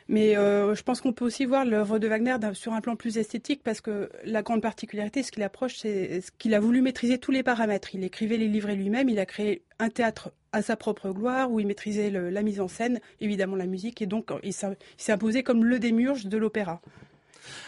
Mais 0.09 0.37
euh, 0.37 0.75
je 0.75 0.83
pense 0.83 1.01
qu'on 1.01 1.13
peut 1.13 1.25
aussi 1.25 1.47
voir 1.47 1.65
l'œuvre 1.65 1.99
de 1.99 2.07
Wagner 2.07 2.37
sur 2.53 2.75
un 2.75 2.81
plan 2.81 2.95
plus 2.95 3.17
esthétique 3.17 3.63
parce 3.63 3.81
que 3.81 4.11
la 4.25 4.43
grande 4.43 4.61
particularité, 4.61 5.23
ce 5.23 5.33
qu'il 5.33 5.43
approche, 5.43 5.77
c'est 5.79 6.21
ce 6.21 6.31
qu'il 6.31 6.55
a 6.55 6.61
voulu 6.61 6.83
maîtriser 6.83 7.19
tous 7.19 7.31
les 7.31 7.43
paramètres. 7.43 7.95
Il 7.95 8.05
écrivait 8.05 8.37
les 8.37 8.49
livrets 8.49 8.77
lui-même, 8.77 9.09
il 9.09 9.19
a 9.19 9.27
créé 9.27 9.63
un 9.79 9.89
théâtre 9.89 10.33
à 10.53 10.63
sa 10.63 10.77
propre 10.77 11.11
gloire 11.11 11.51
où 11.51 11.59
il 11.59 11.67
maîtrisait 11.67 12.11
la 12.11 12.43
mise 12.43 12.61
en 12.61 12.69
scène, 12.69 13.01
évidemment 13.21 13.57
la 13.57 13.67
musique, 13.67 14.03
et 14.03 14.07
donc 14.07 14.31
il 14.45 14.53
s'est 14.53 15.13
imposé 15.13 15.43
comme 15.43 15.65
le 15.65 15.81
démiurge 15.81 16.27
de 16.27 16.39
l'opéra. 16.39 16.81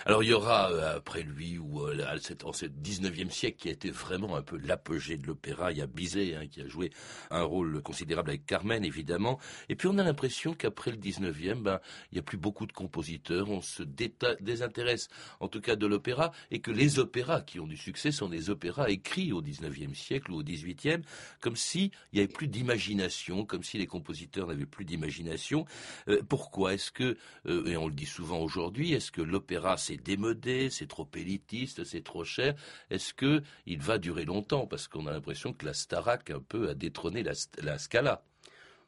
Alors 0.05 0.23
il 0.23 0.31
y 0.31 0.33
aura 0.33 0.71
euh, 0.71 0.97
après 0.97 1.23
lui, 1.23 1.59
ou 1.59 1.87
euh, 1.87 2.05
en 2.45 2.53
ce 2.53 2.67
19e 2.67 3.31
siècle, 3.31 3.59
qui 3.59 3.69
a 3.69 3.73
été 3.73 3.91
vraiment 3.91 4.37
un 4.37 4.43
peu 4.43 4.57
l'apogée 4.59 5.17
de 5.17 5.27
l'opéra, 5.27 5.73
il 5.73 5.79
y 5.79 5.83
a 5.83 5.87
Bizet 5.87 6.35
hein, 6.35 6.47
qui 6.47 6.61
a 6.61 6.69
joué 6.69 6.91
un 7.31 7.43
rôle 7.43 7.83
considérable 7.83 8.31
avec 8.31 8.47
Carmen, 8.47 8.85
évidemment. 8.85 9.39
Et 9.69 9.77
puis 9.77 9.89
on 9.89 9.99
a 9.99 10.05
l'impression 10.05 10.55
qu'après 10.55 10.91
le 10.91 10.97
19e, 10.97 11.63
ben, 11.63 11.81
il 12.13 12.17
n'y 12.17 12.19
a 12.19 12.23
plus 12.23 12.39
beaucoup 12.39 12.67
de 12.67 12.73
compositeurs, 12.73 13.51
on 13.51 13.61
se 13.61 13.83
désintéresse 13.83 15.09
en 15.41 15.49
tout 15.49 15.61
cas 15.61 15.77
de 15.77 15.87
l'opéra, 15.87 16.33
et 16.51 16.61
que 16.61 16.71
les 16.71 16.99
opéras 16.99 17.41
qui 17.41 17.61
ont 17.61 17.67
du 17.67 17.77
succès 17.77 18.13
sont 18.13 18.29
des 18.29 18.51
opéras 18.51 18.91
écrits 18.91 19.33
au 19.33 19.43
19e 19.43 19.95
siècle 19.95 20.31
ou 20.33 20.37
au 20.37 20.43
18e, 20.43 21.03
comme 21.41 21.57
s'il 21.57 21.91
n'y 22.13 22.21
avait 22.21 22.29
plus 22.29 22.49
d'imagination, 22.49 23.45
comme 23.45 23.63
si 23.63 23.79
les 23.79 23.87
compositeurs 23.87 24.47
n'avaient 24.49 24.67
plus 24.67 24.85
d'imagination. 24.85 25.65
Euh, 26.09 26.23
pourquoi 26.29 26.75
Est-ce 26.75 26.93
que, 26.93 27.17
et 27.47 27.77
on 27.77 27.89
le 27.89 27.95
dit 27.95 28.07
souvent 28.07 28.39
aujourd'hui, 28.39 28.93
est-ce 28.93 29.11
que 29.11 29.23
l'opéra 29.23 29.66
c'est 29.77 29.97
démodé, 29.97 30.71
c'est 30.71 30.87
trop 30.87 31.09
élitiste, 31.15 31.85
c'est 31.85 32.05
trop 32.05 32.25
cher 32.25 32.55
Est-ce 32.91 33.13
que 33.13 33.43
il 33.67 33.81
va 33.81 33.99
durer 33.99 34.25
longtemps? 34.25 34.67
Parce 34.67 34.87
qu'on 34.87 35.07
a 35.07 35.13
l'impression 35.13 35.53
que 35.53 35.67
la 35.67 35.75
Starac 35.75 36.31
un 36.31 36.41
peu 36.41 36.69
a 36.69 36.75
détrôné 36.75 37.23
la, 37.23 37.33
la 37.63 37.79
Scala. 37.79 38.23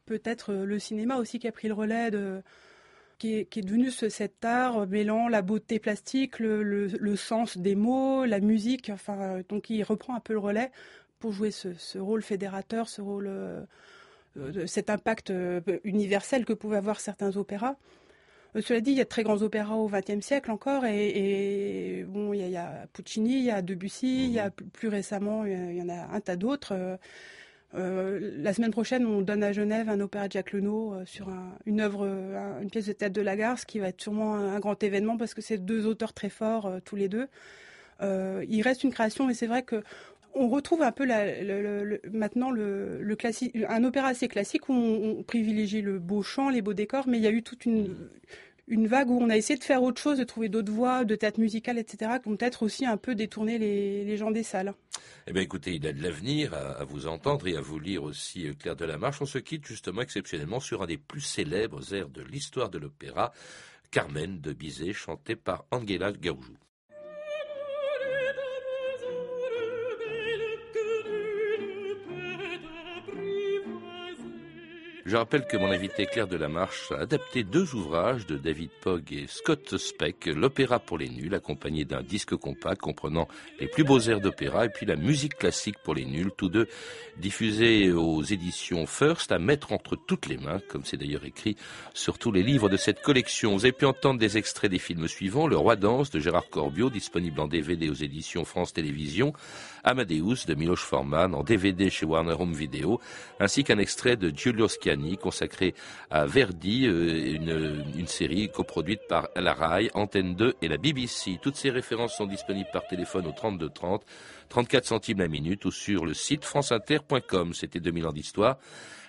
Peut-être 0.09 0.53
euh, 0.53 0.64
le 0.64 0.79
cinéma 0.79 1.17
aussi 1.17 1.38
qui 1.38 1.47
a 1.49 1.53
pris 1.53 1.69
le 1.69 1.75
relais 1.75 2.11
de 2.11 2.43
qui 3.19 3.35
est, 3.35 3.62
devenu 3.62 3.91
ce, 3.91 4.09
cet 4.09 4.45
art 4.45 4.79
euh, 4.79 4.87
mêlant 4.87 5.29
la 5.29 5.43
beauté 5.43 5.81
plastique, 5.81 6.38
le, 6.38 7.17
sens 7.17 7.59
des 7.59 7.75
mots, 7.75 8.25
la 8.25 8.41
musique. 8.41 8.91
Enfin, 8.91 9.21
euh, 9.21 9.43
donc 9.49 9.69
il 9.71 9.83
reprend 9.83 10.14
un 10.14 10.21
peu 10.21 10.33
le 10.33 10.38
relais 10.38 10.71
pour 11.19 11.33
jouer 11.33 11.51
ce, 11.51 11.99
rôle 11.99 12.23
fédérateur, 12.23 12.88
ce 12.88 13.03
rôle, 13.03 13.29
cet 14.67 14.88
impact 14.88 15.33
universel 15.83 16.45
que 16.45 16.53
pouvaient 16.53 16.77
avoir 16.77 17.01
certains 17.01 17.37
opéras. 17.37 17.75
Euh, 18.57 18.61
Cela 18.63 18.81
dit, 18.81 18.93
il 18.93 18.97
y 18.97 19.01
a 19.01 19.05
de 19.05 19.09
très 19.09 19.23
grands 19.23 19.43
opéras 19.43 19.75
au 19.77 19.89
XXe 19.89 20.21
siècle 20.25 20.51
encore, 20.51 20.85
et, 20.87 22.01
et 22.01 22.05
bon, 22.05 22.33
il 22.33 22.41
y, 22.41 22.43
a, 22.43 22.47
il 22.47 22.53
y 22.53 22.57
a 22.57 22.87
Puccini, 22.93 23.39
il 23.39 23.45
y 23.45 23.51
a 23.51 23.63
Debussy, 23.63 24.25
il 24.27 24.33
y 24.33 24.39
a 24.39 24.51
plus- 24.51 24.67
plus 24.67 24.89
récemment, 24.89 25.45
il 25.45 25.77
y 25.77 25.83
en 25.83 25.89
a 25.89 26.15
un 26.15 26.21
tas 26.21 26.37
d'autres. 26.37 26.73
Euh, 26.73 26.97
euh, 27.75 28.19
la 28.39 28.55
semaine 28.55 28.71
prochaine, 28.71 29.05
on 29.07 29.21
donne 29.21 29.43
à 29.43 29.53
Genève 29.53 29.91
un 29.91 30.01
opéra 30.01 30.27
de 30.29 30.33
Jacques 30.33 30.53
Lenot 30.53 30.95
euh, 30.95 31.05
sur 31.07 31.29
un- 31.29 31.53
une 31.67 31.81
œuvre, 31.81 32.07
un- 32.07 32.63
une 32.63 32.71
pièce 32.71 32.87
de 32.87 32.93
théâtre 32.93 33.15
de 33.15 33.21
Lagarce 33.21 33.65
qui 33.67 33.79
va 33.79 33.89
être 33.89 34.01
sûrement 34.01 34.35
un, 34.37 34.55
un 34.55 34.59
grand 34.61 34.83
événement 34.83 35.19
parce 35.19 35.35
que 35.35 35.43
c'est 35.43 35.59
deux 35.59 35.87
auteurs 35.87 36.15
très 36.15 36.31
forts 36.31 36.67
euh, 36.67 36.79
tous 36.85 36.97
les 36.97 37.09
deux. 37.09 37.29
Il 38.01 38.63
reste 38.63 38.85
une 38.85 38.93
création, 38.93 39.27
mais 39.27 39.35
c'est 39.35 39.49
vrai 39.49 39.63
que 39.65 39.83
on 40.38 40.48
retrouve 40.48 40.83
un 40.83 40.92
peu 40.92 41.05
la- 41.05 41.42
maintenant 42.12 42.53
un 42.53 43.85
opéra 43.85 44.09
assez 44.09 44.29
classique 44.29 44.68
où 44.68 44.72
on, 44.72 45.22
privilégie 45.22 45.83
le 45.83 45.98
beau 45.98 46.22
chant, 46.22 46.48
les 46.48 46.62
beaux 46.62 46.74
décors, 46.74 47.09
mais 47.09 47.18
il 47.18 47.24
y 47.24 47.27
a 47.27 47.31
eu 47.31 47.42
toute 47.42 47.66
une 48.68 48.87
vague 48.87 49.11
où 49.11 49.18
on 49.20 49.31
a 49.31 49.37
essayé 49.37 49.59
de 49.59 49.64
faire 49.64 49.83
autre 49.83 50.01
chose, 50.01 50.18
de 50.18 50.24
trouver 50.24 50.48
d'autres 50.48 50.72
voies, 50.72 51.05
de 51.05 51.14
théâtre 51.14 51.40
musical, 51.40 51.79
etc., 51.79 52.12
qui 52.22 52.29
ont 52.29 52.37
peut-être 52.37 52.62
aussi 52.62 52.87
un 52.87 52.96
peu 52.96 53.14
détourné 53.14 53.59
les, 53.59 54.16
gens 54.16 54.31
des 54.31 54.42
salles. 54.42 54.74
Eh 55.27 55.33
bien, 55.33 55.42
écoutez, 55.42 55.74
il 55.74 55.87
a 55.87 55.92
de 55.92 56.03
l'avenir 56.03 56.55
à, 56.55 56.85
vous 56.85 57.07
entendre 57.07 57.46
et 57.48 57.57
à 57.57 57.61
vous 57.61 57.79
lire 57.79 58.03
aussi 58.03 58.46
euh, 58.46 58.55
Claire 58.55 58.77
Delamarche. 58.77 59.20
On 59.20 59.27
se 59.27 59.38
quitte 59.38 59.66
justement 59.66 60.03
exceptionnellement 60.03 60.61
sur 60.61 60.83
un 60.83 60.87
des 60.87 60.98
plus 60.98 61.20
célèbres 61.20 61.94
airs 61.94 62.09
de 62.09 62.22
l'histoire 62.22 62.70
de 62.70 62.79
l'opéra, 62.79 63.33
Carmen 63.90 64.40
de 64.40 64.53
Bizet, 64.53 64.92
chanté 64.92 65.37
par 65.37 65.64
Angela 65.70 66.12
Gaoujou. 66.12 66.57
Je 75.09 75.16
rappelle 75.16 75.47
que 75.47 75.57
mon 75.57 75.71
invité 75.71 76.05
Claire 76.05 76.29
Delamarche 76.29 76.92
a 76.92 77.01
adapté 77.01 77.42
deux 77.42 77.75
ouvrages 77.75 78.27
de 78.27 78.37
David 78.37 78.68
Pogg 78.83 79.11
et 79.11 79.25
Scott 79.27 79.79
Speck, 79.79 80.27
l'opéra 80.27 80.81
pour 80.81 80.99
les 80.99 81.09
nuls, 81.09 81.35
accompagné 81.35 81.87
d'un 81.87 82.03
disque 82.03 82.37
compact 82.37 82.83
comprenant 82.83 83.27
les 83.59 83.68
plus 83.68 83.85
beaux 83.85 84.01
airs 84.01 84.21
d'opéra 84.21 84.66
et 84.66 84.68
puis 84.68 84.85
la 84.85 84.97
musique 84.97 85.37
classique 85.38 85.79
pour 85.83 85.94
les 85.94 86.05
nuls, 86.05 86.31
tous 86.37 86.51
deux 86.51 86.68
diffusés 87.16 87.90
aux 87.90 88.23
éditions 88.23 88.85
First 88.85 89.33
à 89.33 89.38
mettre 89.38 89.73
entre 89.73 89.97
toutes 89.97 90.27
les 90.27 90.37
mains, 90.37 90.61
comme 90.68 90.85
c'est 90.85 90.99
d'ailleurs 90.99 91.25
écrit 91.25 91.57
sur 91.94 92.18
tous 92.18 92.31
les 92.31 92.42
livres 92.42 92.68
de 92.68 92.77
cette 92.77 93.01
collection. 93.01 93.55
Vous 93.55 93.64
avez 93.64 93.73
pu 93.73 93.87
entendre 93.87 94.21
des 94.21 94.37
extraits 94.37 94.71
des 94.71 94.79
films 94.79 95.09
suivants, 95.09 95.47
Le 95.47 95.57
Roi 95.57 95.77
Danse 95.77 96.11
de 96.11 96.21
Gérard 96.21 96.51
Corbiot, 96.51 96.90
disponible 96.90 97.40
en 97.40 97.49
DVD 97.49 97.88
aux 97.88 97.94
éditions 97.94 98.44
France 98.44 98.75
Télévisions, 98.75 99.33
Amadeus 99.85 100.44
de 100.47 100.55
Miloš 100.55 100.81
Forman 100.81 101.35
en 101.35 101.44
DVD 101.44 101.88
chez 101.88 102.05
Warner 102.05 102.35
Home 102.38 102.53
Video, 102.53 103.01
ainsi 103.40 103.64
qu'un 103.64 103.79
extrait 103.79 104.18
de 104.18 104.29
Giulio 104.29 104.68
Schiani 104.68 104.98
consacré 105.17 105.75
à 106.11 106.27
Verdi, 106.27 106.87
euh, 106.87 107.83
une, 107.97 108.07
série 108.07 108.49
coproduite 108.51 109.01
par 109.09 109.29
la 109.37 109.55
RAI, 109.55 109.91
Antenne 109.95 110.35
2 110.35 110.55
et 110.63 110.69
la 110.69 110.77
BBC. 110.77 111.39
Toutes 111.43 111.57
ces 111.57 111.71
références 111.71 112.17
sont 112.17 112.27
disponibles 112.27 112.71
par 112.73 112.87
téléphone 112.87 113.27
au 113.27 113.33
32 113.33 113.69
30, 113.69 114.05
34 114.49 114.85
centimes 114.85 115.19
la 115.19 115.29
minute 115.29 115.65
ou 115.65 115.71
sur 115.71 116.07
le 116.07 116.15
site 116.15 116.45
franceinter.com. 116.45 117.53
C'était 117.55 117.81
2000 117.81 118.07
ans 118.07 118.13
d'histoire. 118.13 118.59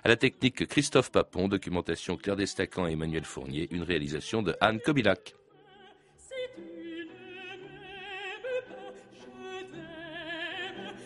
À 0.03 0.09
la 0.09 0.15
technique 0.15 0.67
Christophe 0.67 1.11
Papon, 1.11 1.47
documentation 1.47 2.15
Claire 2.15 2.35
Destacan 2.35 2.87
et 2.87 2.93
Emmanuel 2.93 3.25
Fournier, 3.25 3.67
une 3.71 3.83
réalisation 3.83 4.41
de 4.41 4.55
Anne 4.61 4.79
Kobilac. 4.79 5.35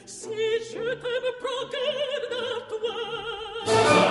Si 0.05 0.29
je 0.29 0.79
t'aime, 0.79 1.33
toi. 2.69 4.02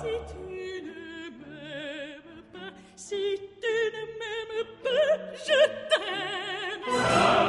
Si 0.00 0.12
tu 0.30 0.82
ne 0.82 1.30
m'aimes 1.40 2.42
pas, 2.52 2.72
si 2.96 3.22
tu 3.60 3.76
ne 3.94 4.02
m'aimes 4.18 4.68
pas, 4.82 5.12
je 5.46 5.60
t'aime. 5.90 7.39